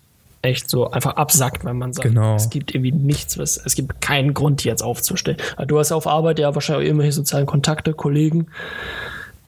[0.43, 2.35] echt so einfach absackt, wenn man sagt, Genau.
[2.35, 5.37] es gibt irgendwie nichts, was, es gibt keinen Grund, jetzt aufzustehen.
[5.55, 8.47] Aber Du hast auf Arbeit ja wahrscheinlich auch irgendwelche sozialen Kontakte, Kollegen.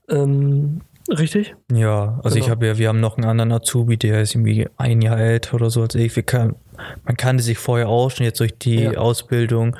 [0.09, 1.55] Ähm, richtig?
[1.71, 2.55] Ja, also ich Genau.
[2.55, 5.69] habe ja, wir haben noch einen anderen Azubi, der ist irgendwie ein Jahr älter oder
[5.69, 6.15] so als ich.
[6.15, 6.55] Wir kann,
[7.05, 8.91] man kannte sich vorher auch schon jetzt durch die Ja.
[8.93, 9.75] Ausbildung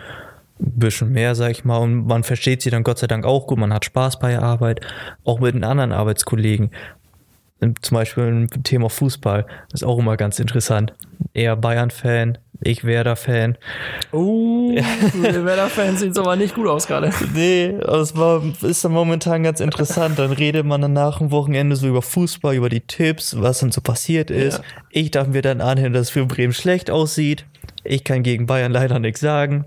[0.59, 3.45] ein bisschen mehr, sag ich mal, und man versteht sie dann Gott sei Dank auch
[3.47, 3.57] gut.
[3.57, 4.81] Man hat Spaß bei der Arbeit,
[5.25, 6.71] auch mit den anderen Arbeitskollegen.
[7.59, 10.93] Zum Beispiel im Thema Fußball, das ist auch immer ganz interessant.
[11.33, 13.57] Er Bayern-Fan, ich Werder-Fan.
[14.11, 17.11] Oh, der Werder-Fans sieht aber nicht gut aus gerade.
[17.33, 20.19] Nee, es war, ist dann momentan ganz interessant.
[20.19, 23.71] Dann redet man dann nach dem Wochenende so über Fußball, über die Tipps, was dann
[23.71, 24.59] so passiert ist.
[24.59, 24.63] Ja.
[24.89, 27.45] Ich darf mir dann anhören, dass es für Bremen schlecht aussieht.
[27.83, 29.65] Ich kann gegen Bayern leider nichts sagen.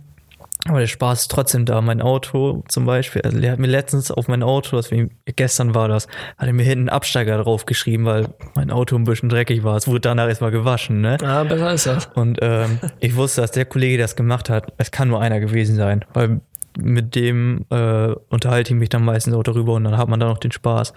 [0.66, 1.80] Aber der Spaß ist trotzdem da.
[1.80, 5.74] Mein Auto zum Beispiel, also er hat mir letztens auf mein Auto, das wir, gestern
[5.74, 9.28] war das, hat er mir hinten einen Absteiger drauf geschrieben, weil mein Auto ein bisschen
[9.28, 9.76] dreckig war.
[9.76, 11.16] Es wurde danach erstmal gewaschen, ne?
[11.22, 12.06] Ja, besser ist das.
[12.14, 15.40] Und ähm, ich wusste, dass der Kollege, der das gemacht hat, es kann nur einer
[15.40, 16.40] gewesen sein, weil
[16.80, 20.26] mit dem äh, unterhalte ich mich dann meistens auch darüber und dann hat man da
[20.26, 20.92] noch den Spaß.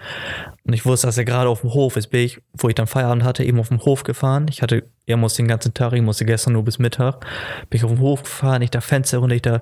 [0.64, 2.86] Und ich wusste, dass er gerade auf dem Hof ist, bin ich, wo ich dann
[2.86, 4.46] Feierabend hatte, eben auf dem Hof gefahren.
[4.48, 7.20] Ich hatte, er musste den ganzen Tag, ich musste gestern nur bis Mittag,
[7.68, 9.60] bin ich auf dem Hof gefahren, ich da Fenster runter, ich da,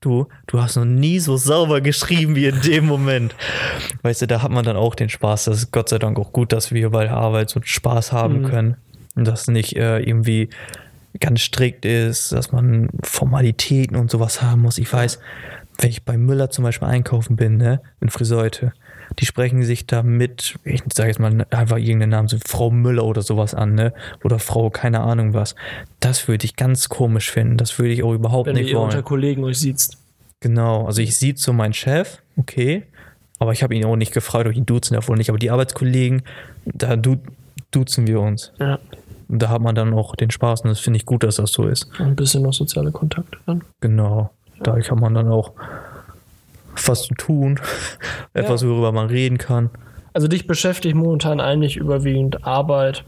[0.00, 3.34] du, du hast noch nie so sauber geschrieben wie in dem Moment.
[4.02, 5.44] Weißt du, da hat man dann auch den Spaß.
[5.44, 8.42] Das ist Gott sei Dank auch gut, dass wir bei der Arbeit so Spaß haben
[8.42, 8.48] Mhm.
[8.48, 8.76] können.
[9.16, 10.50] Und das nicht äh, irgendwie
[11.20, 14.78] ganz strikt ist, dass man Formalitäten und sowas haben muss.
[14.78, 15.18] Ich weiß,
[15.78, 18.72] wenn ich bei Müller zum Beispiel einkaufen bin, ne, in Friseute,
[19.18, 23.04] die sprechen sich da mit, ich sage jetzt mal einfach irgendeinen Namen, so Frau Müller
[23.04, 23.92] oder sowas an, ne?
[24.22, 25.54] Oder Frau, keine Ahnung was.
[26.00, 27.56] Das würde ich ganz komisch finden.
[27.56, 29.04] Das würde ich auch überhaupt Wenn nicht ihr unter wollen.
[29.04, 29.88] Kollegen euch sieht.
[30.40, 32.84] Genau, also ich sehe so meinen Chef, okay,
[33.38, 35.28] aber ich habe ihn auch nicht gefragt, ob ich ihn duzen darf oder nicht.
[35.28, 36.22] Aber die Arbeitskollegen,
[36.64, 37.18] da du,
[37.70, 38.52] duzen wir uns.
[38.58, 38.78] Ja,
[39.38, 41.66] da hat man dann auch den Spaß und das finde ich gut, dass das so
[41.66, 41.88] ist.
[41.98, 43.62] ein bisschen noch soziale Kontakte dann.
[43.80, 44.30] Genau.
[44.62, 45.52] Dadurch hat man dann auch
[46.86, 47.58] was zu tun,
[48.34, 48.68] etwas, Ja.
[48.68, 49.70] worüber man reden kann.
[50.12, 53.04] Also dich beschäftigt momentan eigentlich überwiegend Arbeit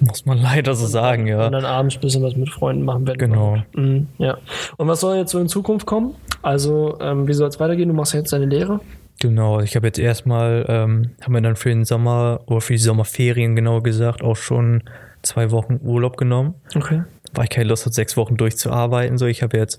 [0.00, 1.46] Muss man leider so sagen, ja.
[1.46, 3.18] und dann abends ein bisschen was mit Freunden machen werden.
[3.18, 3.56] Genau.
[3.74, 4.36] Mhm, ja.
[4.76, 6.14] Und was soll jetzt so in Zukunft kommen?
[6.42, 7.88] Also, ähm, wie soll es weitergehen?
[7.88, 8.80] Du machst ja jetzt deine Lehre.
[9.20, 12.78] Genau, ich habe jetzt erstmal, ähm, haben wir dann für den Sommer oder für die
[12.78, 14.82] Sommerferien genau gesagt, auch schon
[15.22, 17.02] zwei Wochen Urlaub genommen, Okay.
[17.34, 19.18] weil ich keine Lust hatte, sechs Wochen durchzuarbeiten.
[19.18, 19.78] So, ich habe jetzt,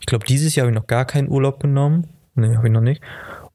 [0.00, 2.06] ich glaube, dieses Jahr habe ich noch gar keinen Urlaub genommen.
[2.34, 3.00] Nee, habe ich noch nicht.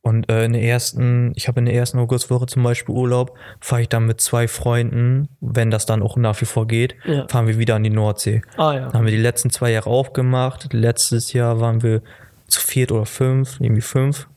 [0.01, 3.81] Und äh, in der ersten, ich habe in der ersten Augustwoche zum Beispiel Urlaub, fahre
[3.81, 7.27] ich dann mit zwei Freunden, wenn das dann auch nach wie vor geht, Ja.
[7.27, 8.41] fahren wir wieder an die Nordsee.
[8.55, 8.79] Ah ja.
[8.85, 10.69] Dann haben wir die letzten zwei Jahre auch gemacht.
[10.71, 12.01] Letztes Jahr waren wir
[12.47, 14.27] zu viert oder fünf, irgendwie fünf.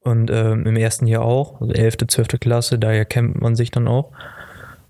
[0.00, 2.28] Und ähm, im ersten Jahr auch, also 11., 12.
[2.40, 4.10] Klasse, daher kennt man sich dann auch.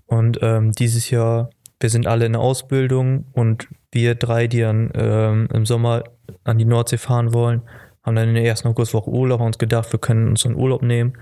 [0.07, 4.91] Und ähm, dieses Jahr, wir sind alle in der Ausbildung und wir drei, die dann
[4.95, 6.03] ähm, im Sommer
[6.43, 7.61] an die Nordsee fahren wollen,
[8.03, 10.81] haben dann in der ersten Augustwoche Urlaub und uns gedacht, wir können uns einen Urlaub
[10.81, 11.13] nehmen.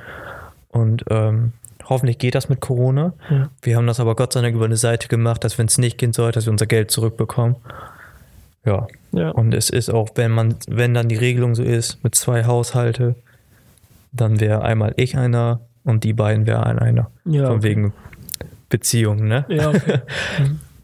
[0.70, 3.14] Und ähm, hoffentlich geht das mit Corona.
[3.30, 3.50] Ja.
[3.62, 5.98] Wir haben das aber Gott sei Dank über eine Seite gemacht, dass wenn es nicht
[5.98, 7.56] gehen soll, dass wir unser Geld zurückbekommen.
[8.66, 8.88] Ja.
[9.12, 9.30] Ja.
[9.32, 13.16] Und es ist auch, wenn man, wenn dann die Regelung so ist, mit zwei Haushalte,
[14.12, 17.10] dann wäre einmal ich einer und die beiden wäre einer.
[17.26, 17.94] Ja, Von wegen
[18.70, 19.46] Beziehung, ne?
[19.50, 20.00] Ja, okay.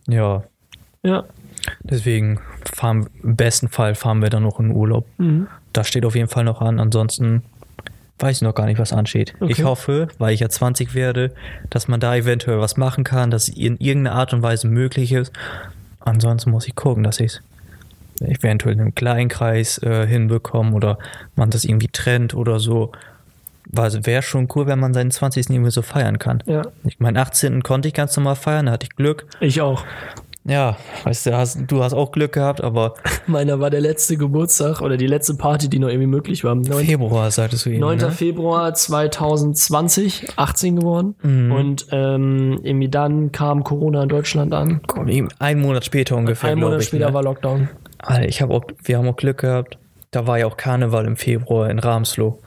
[0.08, 0.44] Ja.
[1.04, 1.24] ja.
[1.84, 2.40] Deswegen
[2.74, 5.08] fahren, im besten Fall fahren wir dann noch in Urlaub.
[5.20, 5.48] Mhm.
[5.74, 6.80] Das steht auf jeden Fall noch an.
[6.80, 7.44] Ansonsten
[8.22, 9.34] weiß ich noch gar nicht, was ansteht.
[9.40, 9.52] Okay.
[9.52, 11.32] Ich hoffe, weil ich ja 20 werde,
[11.70, 15.12] dass man da eventuell was machen kann, dass es in irgendeiner Art und Weise möglich
[15.12, 15.32] ist.
[16.00, 17.42] Ansonsten muss ich gucken, dass ich es
[18.22, 20.98] eventuell in einem kleinen Kreis äh, hinbekomme oder
[21.36, 22.92] man das irgendwie trennt oder so.
[23.72, 25.50] Wäre schon cool, wenn man seinen 20.
[25.50, 26.44] irgendwie so feiern kann.
[26.46, 26.64] Ja.
[26.84, 27.64] Ich meinen 18.
[27.64, 29.26] konnte ich ganz normal feiern, da hatte ich Glück.
[29.40, 29.84] Ich auch.
[30.44, 32.96] Ja, weißt du, hast, du hast auch Glück gehabt, aber
[33.28, 36.56] Meiner war der letzte Geburtstag oder die letzte Party, die noch irgendwie möglich war.
[36.56, 36.86] 9.
[36.86, 37.80] Februar, sagtest du eben.
[37.80, 37.98] 9.
[38.00, 38.12] Ne?
[38.12, 41.16] Februar 2020, 18 geworden.
[41.22, 41.52] Mhm.
[41.52, 44.82] Und ähm, irgendwie dann kam Corona in Deutschland an.
[45.38, 46.88] Einen Monat später ungefähr, Ein Monat ich.
[46.88, 47.14] später ne?
[47.14, 47.70] war Lockdown.
[48.00, 49.78] Alter, ich habe auch, wir haben auch Glück gehabt.
[50.10, 52.40] Da war ja auch Karneval im Februar in Ramslow.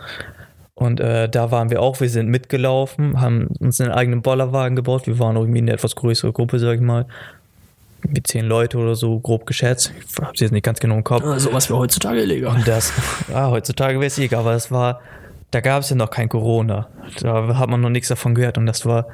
[0.74, 5.06] Und äh, da waren wir auch, wir sind mitgelaufen, haben uns einen eigenen Bollerwagen gebaut.
[5.06, 7.06] Wir waren irgendwie eine etwas größere Gruppe, sag ich mal.
[8.02, 9.92] Wie zehn Leute oder so, grob geschätzt.
[9.98, 11.24] Ich hab's jetzt nicht ganz genau im Kopf.
[11.24, 12.56] Ah, sowas wäre heutzutage illegal.
[12.56, 12.92] Und das,
[13.28, 15.00] ja, heutzutage wäre es egal, aber das war,
[15.52, 16.88] da gab es ja noch kein Corona.
[17.20, 18.58] Da hat man noch nichts davon gehört.
[18.58, 19.06] Und das war,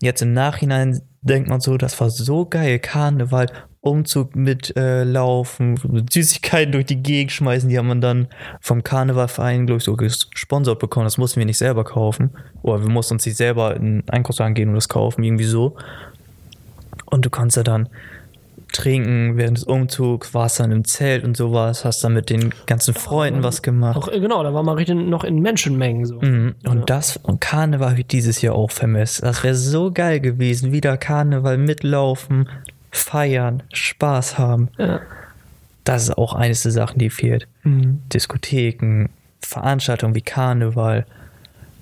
[0.00, 2.78] jetzt im Nachhinein denkt man so, das war so geil.
[2.78, 3.46] Karneval,
[3.80, 8.28] Umzug mit äh, Süßigkeiten durch die Gegend schmeißen, die haben man dann
[8.60, 11.04] vom Karnevalverein, glaube ich, so gesponsert bekommen.
[11.04, 12.30] Das mussten wir nicht selber kaufen.
[12.62, 15.76] Oder wir mussten uns nicht selber in den Einkaufswagen gehen und das kaufen, irgendwie so.
[17.06, 17.88] Und du kannst ja dann
[18.72, 22.94] trinken während des Umzugs, warst dann im Zelt und sowas, hast dann mit den ganzen
[22.94, 23.96] Freunden was gemacht.
[23.96, 26.20] Auch, äh, genau, da war man richtig noch in Menschenmengen so.
[26.20, 26.54] Mhm.
[26.64, 29.22] Und das und Karneval wird dieses Jahr auch vermisst.
[29.22, 30.72] Das wäre so geil gewesen.
[30.72, 32.48] Wieder Karneval mitlaufen,
[32.90, 34.68] feiern, Spaß haben.
[34.78, 35.00] Ja.
[35.84, 37.48] Das ist auch eines der Sachen, die fehlt.
[37.62, 38.02] Mhm.
[38.12, 39.06] Diskotheken,
[39.40, 41.06] Veranstaltungen wie Karneval.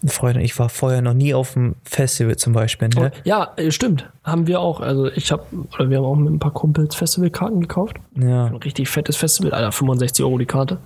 [0.07, 2.89] Freunde, ich war vorher noch nie auf einem Festival zum Beispiel.
[2.89, 3.11] Ne?
[3.25, 4.09] Ja, äh, stimmt.
[4.25, 4.81] Haben wir auch.
[4.81, 5.43] Also ich habe,
[5.75, 7.97] oder wir haben auch mit ein paar Kumpels Festivalkarten gekauft.
[8.17, 10.79] Ja, Ein richtig fettes Festival, Alter, 65 Euro die Karte.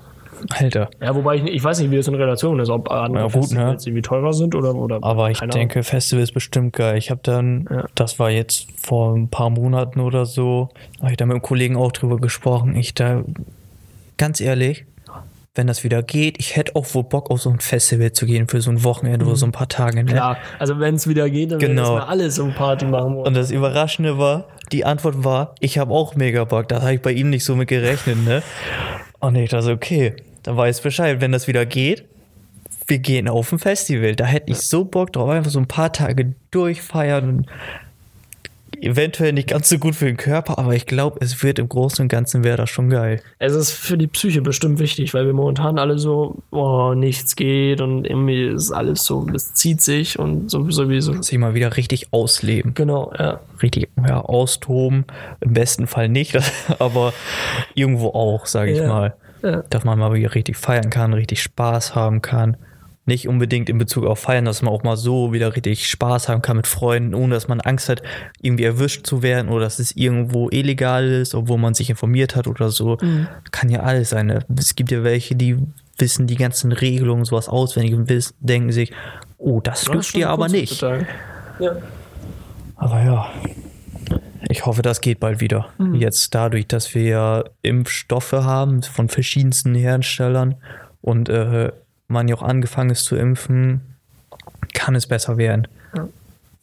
[0.51, 0.91] Alter.
[1.01, 3.29] Ja, wobei ich, nicht- ich weiß nicht, wie das in Relation ist, ob andere Ja,
[3.29, 3.41] gut, ne?
[3.43, 5.69] Festivals irgendwie teurer sind oder, oder Aber ich keine Ahnung.
[5.69, 6.97] denke, Festival ist bestimmt geil.
[6.99, 7.85] Ich habe dann, Ja.
[7.95, 10.71] das war jetzt vor ein paar Monaten oder so,
[11.01, 12.75] habe ich da mit einem Kollegen auch drüber gesprochen.
[12.75, 13.23] Ich da,
[14.17, 14.85] ganz ehrlich,
[15.55, 18.49] wenn das wieder geht, ich hätte auch wohl Bock auf so ein Festival zu gehen
[18.49, 20.03] für so ein Wochenende oder so ein paar Tage.
[20.03, 20.13] Ne?
[20.13, 21.97] Klar, also wenn es wieder geht, dann Genau.
[21.97, 23.27] wir alle so eine Party machen wollen.
[23.27, 26.69] Und das Überraschende war, die Antwort war, ich habe auch mega Bock.
[26.69, 28.43] Da habe ich bei ihm nicht so mit gerechnet, ne?
[29.21, 32.05] Und ich dachte, okay, dann weiß ich Bescheid, wenn das wieder geht,
[32.87, 34.17] wir gehen auf ein Festival.
[34.17, 37.47] Da hätte ich so Bock drauf, einfach so ein paar Tage durchfeiern und
[38.83, 42.03] eventuell nicht ganz so gut für den Körper, aber ich glaube, es wird im Großen
[42.03, 43.21] und Ganzen wäre das schon geil.
[43.39, 47.81] Es ist für die Psyche bestimmt wichtig, weil wir momentan alle so, oh, nichts geht
[47.81, 51.21] und irgendwie ist alles so, es zieht sich und so sowieso.
[51.23, 52.75] Sich mal wieder richtig ausleben.
[52.75, 53.41] Genau, ja.
[53.63, 55.05] Richtig ja, austoben.
[55.41, 56.39] Im besten Fall nicht,
[56.79, 57.13] aber
[57.75, 58.89] irgendwo auch, sage ich Ja.
[58.89, 59.15] mal.
[59.45, 59.65] Ja.
[59.71, 62.57] dass man mal wieder richtig feiern kann, richtig Spaß haben kann.
[63.05, 66.41] Nicht unbedingt in Bezug auf Feiern, dass man auch mal so wieder richtig Spaß haben
[66.41, 68.03] kann mit Freunden, ohne dass man Angst hat,
[68.41, 72.47] irgendwie erwischt zu werden oder dass es irgendwo illegal ist, obwohl man sich informiert hat
[72.47, 72.99] oder so.
[73.01, 73.27] Mhm.
[73.51, 74.27] Kann ja alles sein.
[74.27, 74.45] Ne?
[74.57, 75.59] Es gibt ja welche, die
[75.99, 78.93] wissen die ganzen Regelungen, sowas auswendig und wissen, denken sich,
[79.39, 80.81] oh, das dürft ihr aber nicht.
[80.81, 81.77] Ja.
[82.77, 83.31] Aber ja,
[84.49, 85.69] ich hoffe, das geht bald wieder.
[85.79, 85.95] Mhm.
[85.95, 90.57] Jetzt dadurch, dass wir ja Impfstoffe haben von verschiedensten Herstellern
[91.01, 91.73] und äh,
[92.13, 93.81] man ja auch angefangen ist zu impfen,
[94.75, 95.69] kann es besser werden.
[95.97, 96.09] Ja.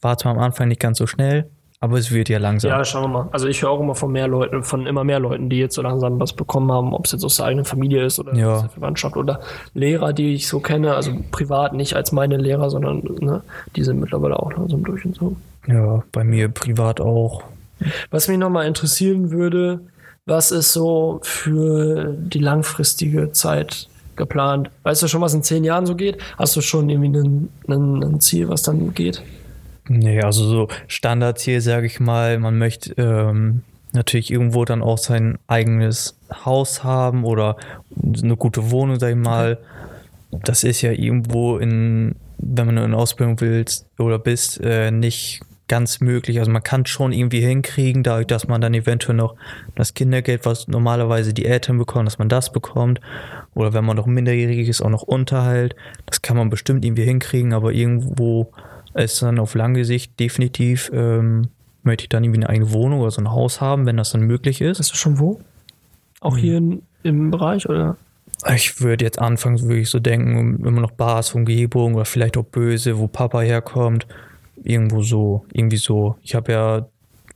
[0.02, 1.50] War zwar am Anfang nicht ganz so schnell,
[1.82, 2.72] aber es wird ja langsam.
[2.72, 3.30] Ja, schauen wir mal.
[3.32, 5.82] Also ich höre auch immer von mehr Leuten, von immer mehr Leuten, die jetzt so
[5.82, 8.56] langsam was bekommen haben, ob es jetzt aus der eigenen Familie ist oder Ja.
[8.56, 9.42] aus der Verwandtschaft oder
[9.74, 13.42] Lehrer, die ich so kenne, also privat nicht als meine Lehrer, sondern ne,
[13.76, 15.36] die sind mittlerweile auch langsam durch und so.
[15.68, 17.44] ja, bei mir privat auch.
[18.12, 19.80] Was mich nochmal interessieren würde,
[20.26, 23.89] was ist so für die langfristige Zeit
[24.20, 24.70] geplant?
[24.84, 26.20] Weißt du schon, was in zehn Jahren so geht?
[26.38, 29.24] Hast du schon irgendwie ein, Ziel, was dann geht?
[29.88, 35.40] Nee, also so Standardziel, sage ich mal, man möchte ähm, natürlich irgendwo dann auch sein
[35.48, 37.58] eigenes Haus haben oder
[38.22, 39.58] eine gute Wohnung, sag ich mal.
[40.32, 46.02] Das ist ja irgendwo in, wenn man in Ausbildung willst oder bist, äh, nicht ganz
[46.02, 46.40] möglich.
[46.40, 49.36] Also man kann schon irgendwie hinkriegen, dadurch, dass man dann eventuell noch
[49.76, 53.00] das Kindergeld, was normalerweise die Eltern bekommen, dass man das bekommt.
[53.60, 55.76] Oder wenn man noch minderjährig ist, auch noch Unterhalt.
[56.06, 58.52] Das kann man bestimmt irgendwie hinkriegen, aber irgendwo
[58.94, 61.50] ist dann auf lange Sicht definitiv, ähm,
[61.84, 64.22] möchte ich dann irgendwie eine eigene Wohnung oder so ein Haus haben, wenn das dann
[64.22, 64.80] möglich ist.
[64.80, 65.42] Weißt du schon wo?
[66.22, 67.98] Auch hier in, im Bereich oder?
[68.54, 72.98] Ich würde jetzt anfangs wirklich so denken, immer noch Bars, Umgebung oder vielleicht auch Böse,
[72.98, 74.08] wo Papa herkommt.
[74.64, 76.16] Irgendwo so, irgendwie so.
[76.22, 76.86] Ich habe ja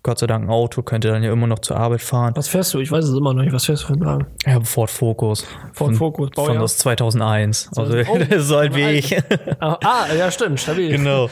[0.04, 2.34] Gott sei Dank ein Auto, könnte dann ja immer noch zur Arbeit fahren.
[2.36, 2.80] Was fährst du?
[2.80, 3.54] Ich weiß es immer noch nicht.
[3.54, 4.28] Was fährst du für einen Wagen?
[4.45, 5.43] Ja, Ford Focus.
[5.72, 6.64] Ford von, Focus, Von Baujahr?
[6.64, 7.70] aus 2001.
[7.76, 8.95] Also Oh, so alt wie alt.
[8.97, 9.18] ich.
[9.60, 10.89] Ah, ah, ja, stimmt, stabil.
[10.91, 11.30] genau.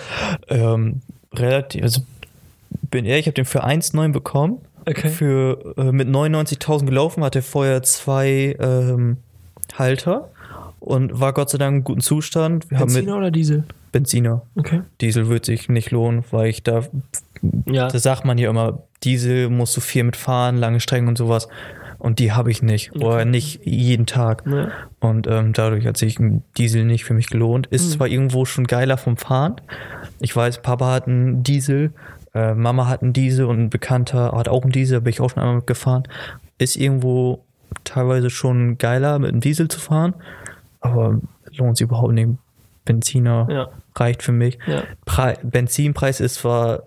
[0.47, 1.01] Ähm,
[1.33, 2.01] relativ, also
[2.89, 4.59] bin ehrlich, ich habe den für 1,9 bekommen.
[4.85, 5.09] Okay.
[5.09, 9.17] Für, äh, mit 99.000 gelaufen, hatte vorher zwei ähm,
[9.77, 10.29] Halter
[10.79, 12.71] und war Gott sei Dank im guten Zustand.
[12.71, 13.63] Wir haben Benziner oder Diesel?
[13.91, 14.41] Benziner.
[14.55, 14.81] Okay.
[15.01, 16.83] Diesel wird sich nicht lohnen, weil ich da,
[17.65, 17.87] Ja.
[17.87, 21.47] da sagt man ja immer, Diesel musst du viel mitfahren, lange Strecken und sowas.
[21.97, 22.95] Und die habe ich nicht.
[22.95, 24.43] Oder nicht jeden Tag.
[24.47, 24.69] Ja.
[24.99, 27.67] Und ähm, dadurch hat sich ein Diesel nicht für mich gelohnt.
[27.67, 29.61] Ist zwar irgendwo schon geiler vom Fahren.
[30.19, 31.93] Ich weiß, Papa hat einen Diesel,
[32.33, 35.21] äh, Mama hat einen Diesel und ein Bekannter hat auch einen Diesel, da bin ich
[35.21, 36.03] auch schon einmal mitgefahren.
[36.57, 37.43] Ist irgendwo
[37.83, 40.15] teilweise schon geiler, mit einem Diesel zu fahren.
[40.79, 41.19] Aber
[41.55, 42.29] lohnt sich überhaupt nicht.
[42.85, 43.69] Benziner Ja.
[43.95, 44.57] reicht für mich.
[44.67, 44.83] Ja.
[45.05, 46.83] Pre Benzinpreis ist zwar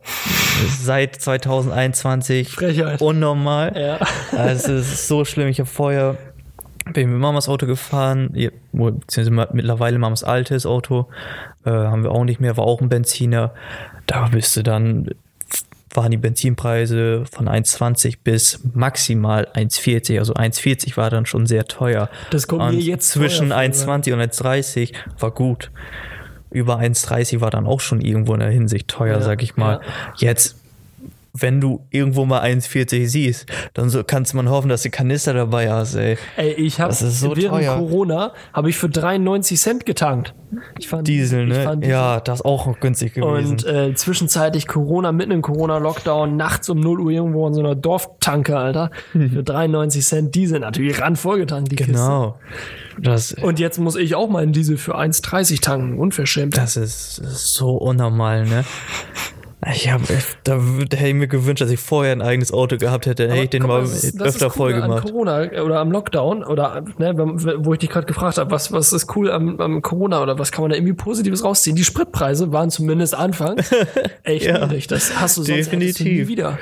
[0.68, 3.00] seit 2021 Frechheit.
[3.00, 3.72] unnormal.
[3.76, 3.98] Ja.
[4.36, 5.48] Also es ist so schlimm.
[5.48, 6.16] Ich habe vorher
[6.92, 8.30] bin mit Mamas Auto gefahren,
[8.72, 11.06] beziehungsweise mittlerweile Mamas altes Auto,
[11.64, 13.54] äh, haben wir auch nicht mehr, war auch ein Benziner.
[14.06, 15.08] Da bist du dann,
[15.94, 20.18] waren die Benzinpreise von 1,20 bis maximal 1,40.
[20.18, 22.10] Also 1,40 war dann schon sehr teuer.
[22.30, 25.70] Das kommt und mir jetzt zwischen teuer vor, 1,20 und 1,30 war gut.
[26.50, 29.80] Über 1,30 war dann auch schon irgendwo in der Hinsicht teuer, Ja, sag ich mal.
[30.18, 30.30] ja.
[30.30, 30.63] Jetzt
[31.36, 35.70] wenn du irgendwo mal 1,40 siehst, dann so kannst man hoffen, dass du Kanister dabei
[35.70, 36.16] hast, ey.
[36.36, 37.76] Ey, ich habe Das ist so während teuer.
[37.76, 40.32] Corona habe ich für 93 Cent getankt.
[40.78, 41.64] Ich fand, Diesel, ne?
[41.64, 41.92] fand Diesel.
[41.92, 43.50] Ja, das ist auch noch günstig gewesen.
[43.50, 47.74] Und äh, zwischenzeitlich Corona, mitten im Corona-Lockdown, nachts um 0 Uhr irgendwo in so einer
[47.74, 48.92] Dorftanke, Alter.
[49.12, 51.92] Für 93 Cent Diesel natürlich randvoll getankt, die Kiste.
[51.94, 51.96] Mhm.
[51.96, 52.38] genau.
[52.96, 55.98] Das, Und jetzt muss ich auch meinen Diesel für 1,30 tanken.
[55.98, 56.56] Unverschämt.
[56.56, 58.64] das ist, das ist so unnormal, ne?
[59.72, 60.00] Ich hab,
[60.44, 60.56] da,
[60.88, 63.24] da hätte ich mir gewünscht, dass ich vorher ein eigenes Auto gehabt hätte.
[63.26, 65.04] Dann hätte ich den mal das das öfter ist cool voll An gemacht.
[65.04, 68.92] Corona äh, oder am Lockdown oder ne, wo ich dich gerade gefragt habe, was, was
[68.92, 71.76] ist cool am, am Corona oder was kann man da irgendwie Positives rausziehen?
[71.76, 73.70] Die Spritpreise waren zumindest anfangs
[74.24, 74.86] echt Ja, niedrig.
[74.86, 76.28] Das hast du sonst du nie definitiv.
[76.28, 76.58] wieder.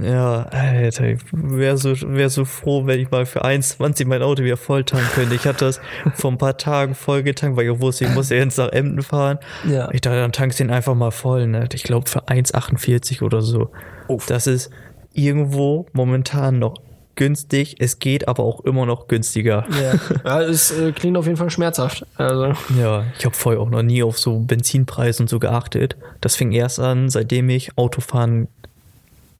[0.00, 4.42] Ja, Alter, ich wäre so, wär so froh, wenn ich mal für 1,20 mein Auto
[4.44, 5.34] wieder voll tanken könnte.
[5.34, 5.80] Ich hatte das
[6.14, 9.38] vor ein paar Tagen voll getankt, weil ich wusste, ich muss jetzt nach Emden fahren.
[9.68, 9.88] Ja.
[9.92, 11.68] Ich dachte, dann tankst du den einfach mal voll, ne?
[11.72, 13.70] Ich glaube für 1,48 oder so.
[14.08, 14.26] Uff.
[14.26, 14.70] Das ist
[15.12, 16.74] irgendwo momentan noch
[17.16, 17.76] günstig.
[17.78, 19.64] Es geht aber auch immer noch günstiger.
[19.80, 22.04] Ja, ja es äh, klingt auf jeden Fall schmerzhaft.
[22.16, 25.96] Also, Ja, ich habe vorher auch noch nie auf so Benzinpreise und so geachtet.
[26.20, 28.48] Das fing erst an, seitdem ich Auto fahren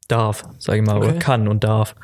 [0.08, 1.08] darf, sage ich mal, Okay.
[1.08, 1.94] oder kann und darf.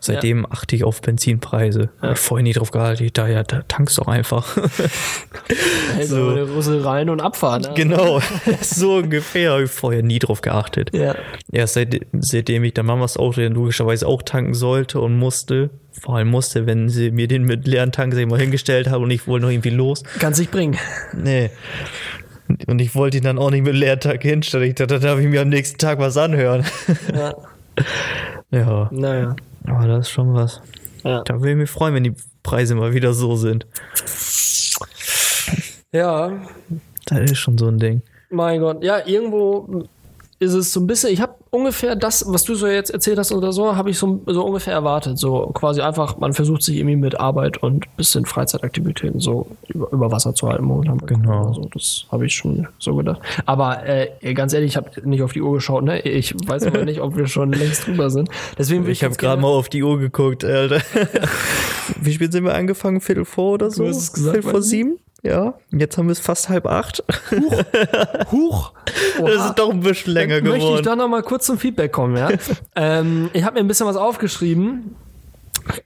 [0.00, 1.90] Seitdem achte ich auf Benzinpreise.
[2.00, 3.04] Hab ich vorher nie drauf gehalten.
[3.04, 4.56] Ich dachte, ja, da tankst doch einfach.
[5.96, 6.28] also So.
[6.30, 7.62] eine Rüssel rein und abfahren.
[7.62, 7.72] Ne?
[7.74, 8.20] genau,
[8.62, 9.52] so ungefähr.
[9.52, 10.90] Habe ich vorher nie drauf geachtet.
[10.94, 11.14] Ja.
[11.52, 15.70] Erst seit, seitdem ich dann Mamas Auto logischerweise auch tanken sollte und musste,
[16.00, 19.26] vor allem musste, wenn sie mir den mit leeren Tank mal hingestellt haben und ich
[19.26, 20.02] wollte noch irgendwie los.
[20.18, 20.78] Kannst dich bringen.
[21.14, 21.50] Nee.
[22.66, 24.68] Und ich wollte ihn dann auch nicht mit leeren Tank hinstellen.
[24.68, 26.64] Ich dachte, da darf ich mir am nächsten Tag was anhören.
[27.14, 27.34] Ja.
[28.52, 29.36] Ja, Naja.
[29.66, 30.60] Aber das ist schon was.
[31.04, 31.22] Ja.
[31.24, 33.66] Da will ich mich freuen, wenn die Preise mal wieder so sind.
[35.92, 36.32] ja,
[37.06, 38.02] Das ist schon so ein Ding.
[38.30, 39.84] Mein Gott, ja, irgendwo
[40.40, 43.30] ist es so ein bisschen, ich habe ungefähr das, was du so jetzt erzählt hast
[43.30, 45.18] oder so, habe ich so, so ungefähr erwartet.
[45.18, 50.10] So quasi einfach, man versucht sich irgendwie mit Arbeit und bisschen Freizeitaktivitäten so über, über
[50.10, 50.96] Wasser zu halten momentan.
[51.04, 51.42] Genau.
[51.42, 51.54] Corona.
[51.54, 53.20] So, das habe ich schon so gedacht.
[53.44, 56.00] Aber äh, ganz ehrlich, ich habe nicht auf die Uhr geschaut, ne?
[56.00, 58.30] Ich weiß aber nicht, ob wir schon längst drüber sind.
[58.56, 60.80] Deswegen ich, habe gerade mal auf die Uhr geguckt, Alter.
[62.00, 63.02] Wie spät sind wir angefangen?
[63.02, 63.86] Viertel vor oder so?
[63.86, 64.66] hast es gesagt, Viertel vor du?
[64.66, 64.98] sieben?
[65.22, 65.54] Ja.
[65.70, 67.02] Jetzt haben wir es fast halb acht.
[68.30, 68.72] Huch!
[69.18, 69.48] Das Oha.
[69.50, 70.84] ist doch ein bisschen länger Dann Möchte ich geworden.
[70.84, 72.28] doch noch mal kurz zum Feedback kommen, ja?
[72.74, 74.96] ähm, ich habe mir ein bisschen was aufgeschrieben.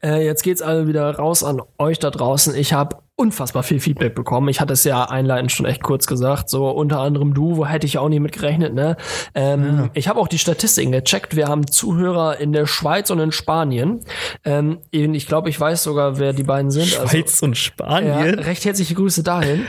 [0.03, 2.55] Äh, jetzt geht's also wieder raus an euch da draußen.
[2.55, 4.49] Ich habe unfassbar viel Feedback bekommen.
[4.49, 6.49] Ich hatte es ja einleitend schon echt kurz gesagt.
[6.49, 8.75] So unter anderem du, wo hätte ich auch nicht mit gerechnet.
[8.75, 8.97] Ne?
[9.35, 11.37] Ähm, Ich habe auch die Statistiken gecheckt.
[11.37, 14.01] Wir haben Zuhörer in der Schweiz und in Spanien.
[14.45, 16.99] Ähm, ich glaube, ich weiß sogar, wer die beiden sind.
[16.99, 18.39] Also, Schweiz und ja, Spanien.
[18.41, 19.65] recht herzliche Grüße dahin.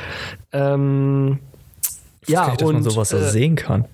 [0.52, 1.40] Ähm,
[2.28, 3.86] ja, ja, nicht, dass man und sowas äh, sehen kann.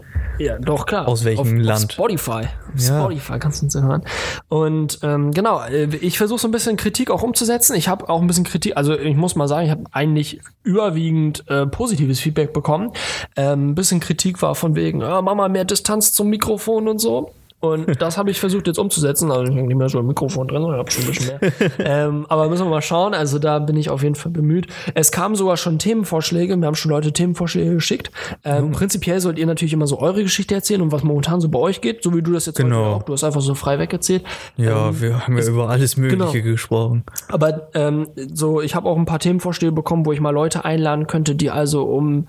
[0.42, 1.08] Ja, doch, klar.
[1.08, 1.86] Aus welchem auf, Land?
[1.86, 2.44] Auf Spotify.
[2.78, 3.00] Ja.
[3.00, 4.04] Spotify kannst du uns hören.
[4.50, 7.76] Und ähm, genau, äh, ich versuche so ein bisschen Kritik auch umzusetzen.
[7.76, 11.44] Ich habe auch ein bisschen Kritik, also ich muss mal sagen, ich habe eigentlich überwiegend
[11.48, 12.92] äh, positives Feedback bekommen.
[13.36, 17.00] Ähm, ein bisschen Kritik war von wegen, ah, mach mal mehr Distanz zum Mikrofon und
[17.00, 17.34] so.
[17.62, 19.32] Und das habe ich versucht jetzt umzusetzen.
[19.32, 21.52] Also ich habe nicht mehr so ein Mikrofon drin, ich habe schon ein bisschen mehr.
[22.08, 23.14] ähm, aber müssen wir mal schauen.
[23.14, 24.68] Also da bin ich auf jeden Fall bemüht.
[24.96, 26.58] Es kamen sogar schon Themenvorschläge.
[26.58, 28.12] Wir haben schon Leute Themenvorschläge geschickt.
[28.44, 31.60] Ähm, Prinzipiell sollt ihr natürlich immer so eure Geschichte erzählen und was momentan so bei
[31.60, 32.96] euch geht, so wie du das jetzt Genau.
[32.96, 33.04] auch.
[33.04, 34.24] Du hast einfach so frei wegerzählt.
[34.58, 36.52] Ja, Ähm, wir haben ja über alles Mögliche genau.
[36.52, 37.04] gesprochen.
[37.28, 41.06] aber ähm, so, ich habe auch ein paar Themenvorschläge bekommen, wo ich mal Leute einladen
[41.08, 42.28] könnte, die also um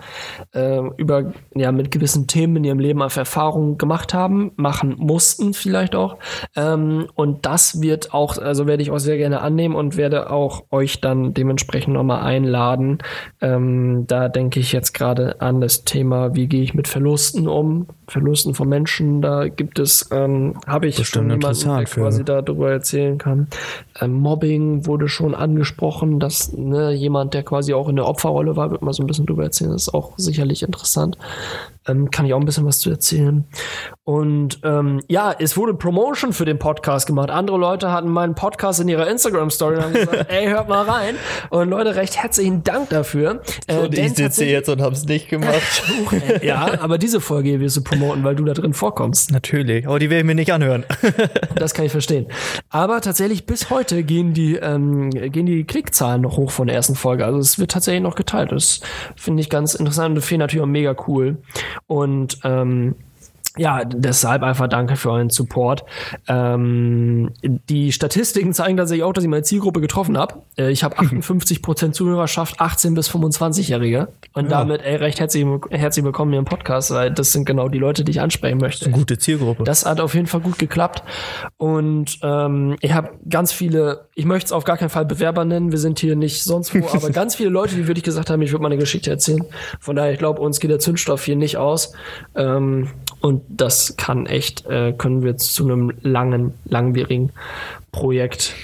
[0.55, 5.55] äh, über ja mit gewissen Themen in ihrem Leben einfach Erfahrungen gemacht haben, machen mussten
[5.55, 6.17] vielleicht auch.
[6.57, 10.65] Ähm, und das wird auch, also werde ich auch sehr gerne annehmen und werde auch
[10.73, 12.99] euch dann dementsprechend nochmal einladen.
[13.41, 17.87] Ähm, da denke ich jetzt gerade an das Thema, wie gehe ich mit Verlusten um,
[18.09, 19.23] Verlusten von Menschen.
[19.23, 23.47] Da gibt es, ähm, habe ich Bestimmt schon jemanden, der für- quasi darüber erzählen kann.
[24.01, 28.73] Ähm, Mobbing wurde schon angesprochen, dass ne, jemand, der quasi auch in der Opferrolle war,
[28.73, 29.71] wird mal so ein bisschen drüber erzählen.
[29.71, 31.17] Das ist auch sicherlich interessant.
[31.89, 33.45] Ähm, kann ich auch ein bisschen was zu erzählen.
[34.05, 37.31] Und ähm, ja, es wurde Promotion für den Podcast gemacht.
[37.31, 41.17] Andere Leute hatten meinen Podcast in ihrer Instagram-Story und haben gesagt, ey, hört mal rein.
[41.51, 43.43] Und Leute, recht herzlichen Dank dafür.
[43.67, 45.61] Äh, denn tatsächlich- jetzt und hab's nicht gemacht.
[46.43, 49.31] ja, aber diese Folge wirst du promoten, weil du da drin vorkommst.
[49.31, 50.85] Natürlich, aber die will ich mir nicht anhören.
[51.55, 52.27] Das kann ich verstehen.
[52.71, 56.97] Aber tatsächlich bis heute gehen die, ähm, gehen die Klickzahlen noch hoch von der ersten
[56.97, 57.25] Folge.
[57.25, 58.51] Also es wird tatsächlich noch geteilt.
[58.51, 58.81] Das
[59.17, 61.37] finde ich ganz interessant und finde natürlich auch mega cool.
[61.87, 62.95] Und ähm,
[63.59, 65.85] ja, deshalb einfach danke für euren Support.
[66.27, 70.43] Ähm, die Statistiken zeigen tatsächlich auch, dass ich meine Zielgruppe getroffen habe.
[70.57, 74.09] Äh, ich habe 58% Zuhörerschaft, 18 bis 25-Jährige.
[74.33, 77.79] Und damit ey, recht herzlich, herzlich willkommen hier im Podcast, weil das sind genau die
[77.79, 78.91] Leute, die ich ansprechen möchte.
[78.91, 79.65] Gute Zielgruppe.
[79.65, 81.03] Das hat auf jeden Fall gut geklappt.
[81.59, 85.73] Und ähm, ich habe ganz viele, ich möchte es auf gar keinen Fall Bewerber nennen,
[85.73, 88.53] wir sind hier nicht sonst wo, aber ganz viele Leute, die wirklich gesagt haben, ich
[88.53, 89.45] würde meine Geschichte erzählen.
[89.79, 91.93] Von daher, ich glaube, uns geht der Zündstoff hier nicht aus.
[92.35, 92.89] Ähm,
[93.21, 97.33] und das kann echt, äh, können wir jetzt zu einem langen, langwierigen
[97.91, 98.55] Projekt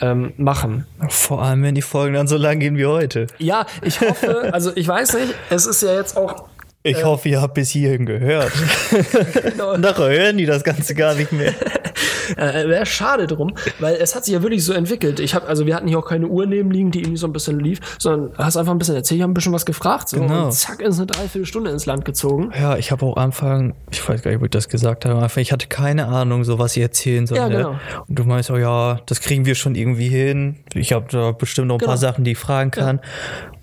[0.00, 0.86] ähm, machen.
[1.08, 3.26] Vor allem, wenn die Folgen dann so lang gehen wie heute.
[3.38, 6.48] Ja, ich hoffe, also ich weiß nicht, es ist ja jetzt auch
[6.88, 8.52] Ich hoffe, ihr habt bis hierhin gehört.
[9.74, 11.54] Und nachher hören die das Ganze gar nicht mehr.
[12.36, 15.18] Äh, Wäre schade drum, weil es hat sich ja wirklich so entwickelt.
[15.18, 17.32] Ich habe, also wir hatten hier auch keine Uhr neben liegen, die irgendwie so ein
[17.32, 20.20] bisschen lief, sondern hast einfach ein bisschen erzählt, ich habe ein bisschen was gefragt, so
[20.20, 20.44] Genau.
[20.44, 22.52] und zack ist eine Dreiviertelstunde ins Land gezogen.
[22.54, 25.22] Ja, ich habe auch Anfang, ich weiß gar nicht, wo ich das gesagt habe, am
[25.22, 27.38] Anfang, ich hatte keine Ahnung, so was ich erzählen soll.
[27.38, 27.56] Ja, ne?
[27.56, 27.76] genau.
[28.06, 30.56] Und du meinst, oh ja, das kriegen wir schon irgendwie hin.
[30.74, 31.88] Ich habe da bestimmt noch ein Genau.
[31.92, 33.00] paar Sachen, die ich fragen kann.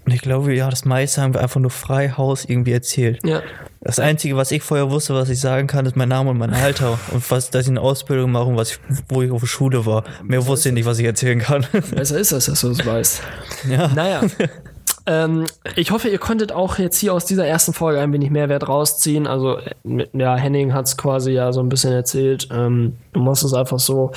[0.05, 3.25] Und ich glaube, ja, das meiste haben wir einfach nur frei Haus irgendwie erzählt.
[3.25, 3.41] Ja.
[3.81, 6.53] Das Einzige, was ich vorher wusste, was ich sagen kann, ist mein Name und mein
[6.53, 6.99] Alter.
[7.11, 8.79] und was, dass ich eine Ausbildung mache und was ich,
[9.09, 10.03] wo ich auf der Schule war.
[10.23, 11.65] Mehr wusste ich nicht, was ich erzählen kann.
[11.91, 13.21] Besser ist das, dass du es weißt.
[13.69, 13.87] ja.
[13.89, 14.21] Naja.
[15.07, 15.45] Ähm,
[15.75, 19.27] ich hoffe, ihr konntet auch jetzt hier aus dieser ersten Folge ein wenig Mehrwert rausziehen.
[19.27, 22.47] Also, äh, ja, Henning hat es quasi ja so ein bisschen erzählt.
[22.51, 24.11] Ähm, du machst es einfach so.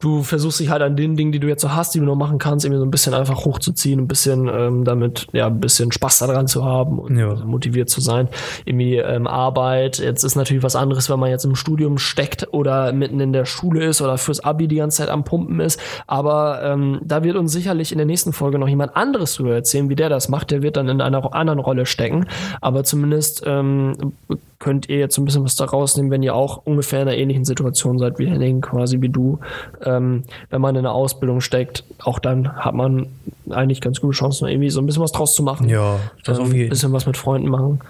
[0.00, 2.16] Du versuchst dich halt an den Dingen, die du jetzt so hast, die du noch
[2.16, 5.92] machen kannst, irgendwie so ein bisschen einfach hochzuziehen, ein bisschen ähm, damit, ja, ein bisschen
[5.92, 7.34] Spaß daran zu haben und Ja.
[7.44, 8.28] motiviert zu sein.
[8.64, 9.98] Irgendwie ähm, Arbeit.
[9.98, 13.44] Jetzt ist natürlich was anderes, wenn man jetzt im Studium steckt oder mitten in der
[13.44, 15.78] Schule ist oder fürs Abi die ganze Zeit am Pumpen ist.
[16.08, 19.88] Aber ähm, da wird uns sicherlich in der nächsten Folge noch jemand anderes drüber erzählen,
[19.88, 20.50] wie der das macht.
[20.50, 22.26] Der wird dann in einer anderen Rolle stecken.
[22.60, 24.12] Aber zumindest ähm,
[24.58, 27.16] könnt ihr jetzt so ein bisschen was da rausnehmen, wenn ihr auch ungefähr in einer
[27.16, 29.38] ähnlichen Situation seid wie Henning, quasi wie du.
[29.84, 33.06] Ähm, wenn man in einer Ausbildung steckt, auch dann hat man
[33.50, 35.68] eigentlich ganz gute Chancen, irgendwie so ein bisschen was draus zu machen.
[35.68, 37.80] Ja, das ähm, auf ein jeden bisschen was mit Freunden machen.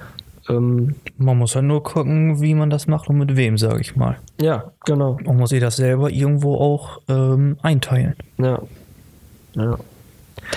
[0.49, 3.95] Ähm, Man muss halt nur gucken, wie man das macht und mit wem, sage ich
[3.95, 4.17] mal.
[4.41, 5.17] ja, genau.
[5.25, 8.17] Man muss sich das selber irgendwo auch ähm, einteilen.
[8.39, 8.59] Ja.
[9.55, 9.77] ja.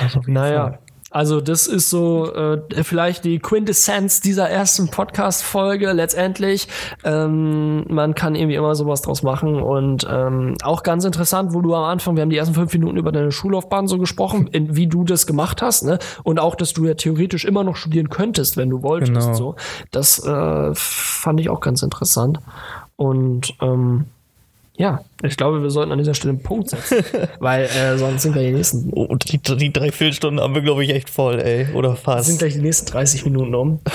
[0.02, 0.64] Das auf jeden Naja.
[0.70, 0.80] Fall.
[1.16, 6.68] Also das ist so äh, vielleicht die Quintessenz dieser ersten Podcast-Folge letztendlich.
[7.06, 11.74] Ähm, man kann irgendwie immer sowas draus machen und ähm, auch ganz interessant, wo du
[11.74, 14.88] am Anfang, wir haben die ersten fünf Minuten über deine Schullaufbahn so gesprochen, in, wie
[14.88, 16.00] du das gemacht hast, ne?
[16.24, 19.14] Und auch, dass du ja theoretisch immer noch studieren könntest, wenn du wolltest.
[19.14, 19.34] Genau.
[19.36, 19.56] So,
[19.92, 22.42] das äh, fand ich auch ganz interessant
[22.98, 24.08] und ähm,
[24.78, 26.98] ja, ich glaube, wir sollten an dieser Stelle einen Punkt setzen,
[27.40, 30.62] weil äh, sonst sind wir die nächsten Oh, und die, die drei Viertelstunden haben wir,
[30.62, 31.68] glaube ich, echt voll, ey.
[31.74, 32.28] Oder fast.
[32.28, 33.80] sind gleich die nächsten 30 Minuten um.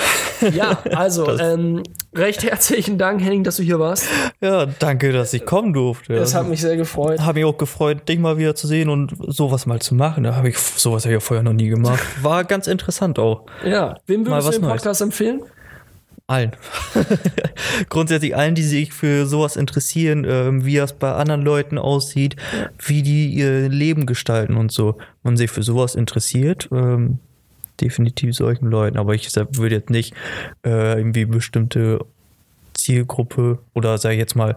[0.55, 1.83] Ja, also ähm,
[2.15, 4.07] recht herzlichen Dank, Henning, dass du hier warst.
[4.41, 6.15] ja, danke, dass ich kommen durfte.
[6.15, 7.19] Das hat mich sehr gefreut.
[7.21, 10.23] Habe mich auch gefreut, dich mal wieder zu sehen und sowas mal zu machen.
[10.23, 12.01] Da habe ich sowas ja vorher noch nie gemacht.
[12.23, 13.45] War ganz interessant auch.
[13.63, 14.73] Ja, wem Mal würdest du was den Neues.
[14.73, 15.41] Podcast empfehlen?
[16.31, 16.51] Allen.
[17.89, 22.37] Grundsätzlich allen, die sich für sowas interessieren, ähm, wie das bei anderen Leuten aussieht,
[22.79, 24.97] wie die ihr Leben gestalten und so.
[25.23, 27.19] Man sich für sowas interessiert, ähm,
[27.81, 28.97] definitiv solchen Leuten.
[28.97, 30.13] Aber ich würde jetzt nicht
[30.65, 31.99] äh, irgendwie bestimmte
[32.73, 34.55] Zielgruppe oder sag ich jetzt mal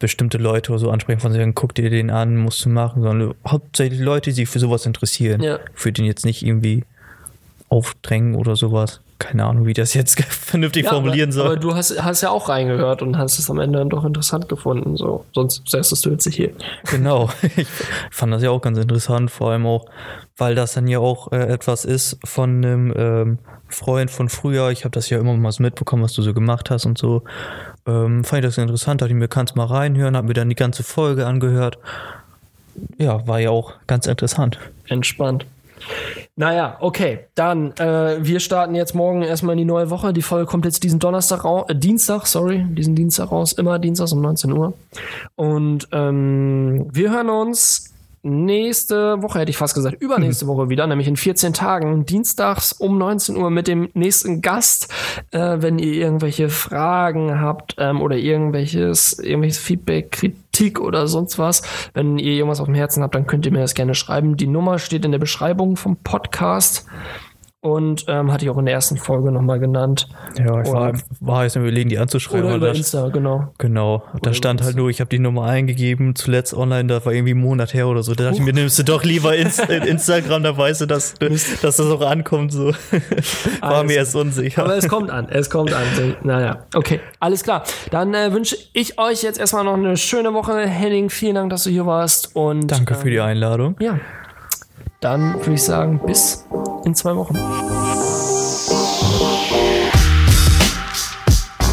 [0.00, 3.34] bestimmte Leute oder so ansprechen von sagen, guck dir den an, musst du machen, sondern
[3.46, 5.40] hauptsächlich Leute, die sich für sowas interessieren.
[5.40, 5.60] Ja.
[5.74, 6.82] Für den jetzt nicht irgendwie
[7.68, 9.01] aufdrängen oder sowas.
[9.22, 11.46] Keine Ahnung, wie das jetzt vernünftig Ja, formulieren aber, soll.
[11.46, 14.48] Aber du hast, hast ja auch reingehört und hast es am Ende dann doch interessant
[14.48, 14.96] gefunden.
[14.96, 15.24] So.
[15.32, 16.50] Sonst säßest du jetzt nicht hier.
[16.90, 17.30] Genau.
[17.54, 17.68] Ich
[18.10, 19.86] fand das ja auch ganz interessant, vor allem auch,
[20.36, 24.70] weil das dann ja auch äh, etwas ist von einem ähm, Freund von früher.
[24.70, 27.22] Ich habe das ja immer mal so mitbekommen, was du so gemacht hast und so.
[27.86, 30.54] Ähm, fand ich das interessant, dachte ich mir, kannst mal reinhören, hab mir dann die
[30.54, 31.78] ganze Folge angehört.
[32.98, 34.58] Ja, war ja auch ganz interessant.
[34.88, 35.46] Entspannt.
[36.36, 37.26] Naja, okay.
[37.34, 40.12] Dann, äh, wir starten jetzt morgen erstmal in die neue Woche.
[40.12, 44.12] Die Folge kommt jetzt diesen Donnerstag raus, äh, Dienstag, sorry, diesen Dienstag raus, immer Dienstags
[44.12, 44.74] um 19 Uhr.
[45.36, 47.91] Und ähm, wir hören uns
[48.22, 52.96] nächste Woche, hätte ich fast gesagt, übernächste Woche wieder, nämlich in 14 Tagen, dienstags um
[52.98, 54.92] 19 Uhr mit dem nächsten Gast.
[55.32, 61.62] Äh, wenn ihr irgendwelche Fragen habt ähm, oder irgendwelches, irgendwelches Feedback, Kritik oder sonst was,
[61.94, 64.36] wenn ihr irgendwas auf dem Herzen habt, dann könnt ihr mir das gerne schreiben.
[64.36, 66.86] Die Nummer steht in der Beschreibung vom Podcast.
[67.64, 70.08] Und ähm, hatte ich auch in der ersten Folge nochmal genannt.
[70.36, 72.44] Ja, ich war, Oder- war jetzt überlegen, die anzuschreiben.
[72.46, 73.52] Oder über das- Insta, genau.
[73.58, 77.30] Genau, da stand halt nur, ich habe die Nummer eingegeben, zuletzt online, das war irgendwie
[77.34, 78.16] einen Monat her oder so.
[78.16, 81.56] Da dachte ich mir, nimmst du doch lieber Inst Instagram, da weißt du, dass, dass
[81.60, 82.52] das auch ankommt.
[82.52, 82.72] So.
[83.60, 84.64] War Alles mir erst unsicher.
[84.64, 85.84] Aber es kommt an, es kommt an.
[86.24, 87.62] Naja, okay, alles klar.
[87.92, 90.66] Dann äh, wünsche ich euch jetzt erstmal noch eine schöne Woche.
[90.66, 92.34] Henning, vielen Dank, dass du hier warst.
[92.34, 93.76] Und Danke für die Einladung.
[93.78, 94.00] Ja.
[95.02, 96.44] Dann würde ich sagen, bis
[96.84, 97.34] in zwei Wochen.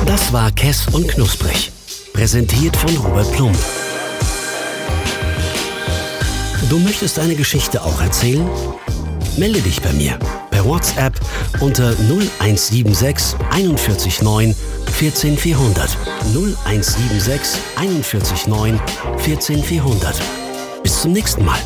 [0.04, 1.72] Das war Kess und Knusprig.
[2.12, 3.58] Präsentiert von Robert Plump.
[6.72, 8.50] Du möchtest eine Geschichte auch erzählen?
[9.38, 10.18] Melde dich bei mir
[10.50, 11.14] per WhatsApp
[11.60, 14.56] unter 0176 41 9
[14.92, 15.98] 14 400.
[16.34, 18.82] 0176 41 9
[19.18, 20.20] 14 400.
[20.82, 21.60] Bis zum nächsten Mal.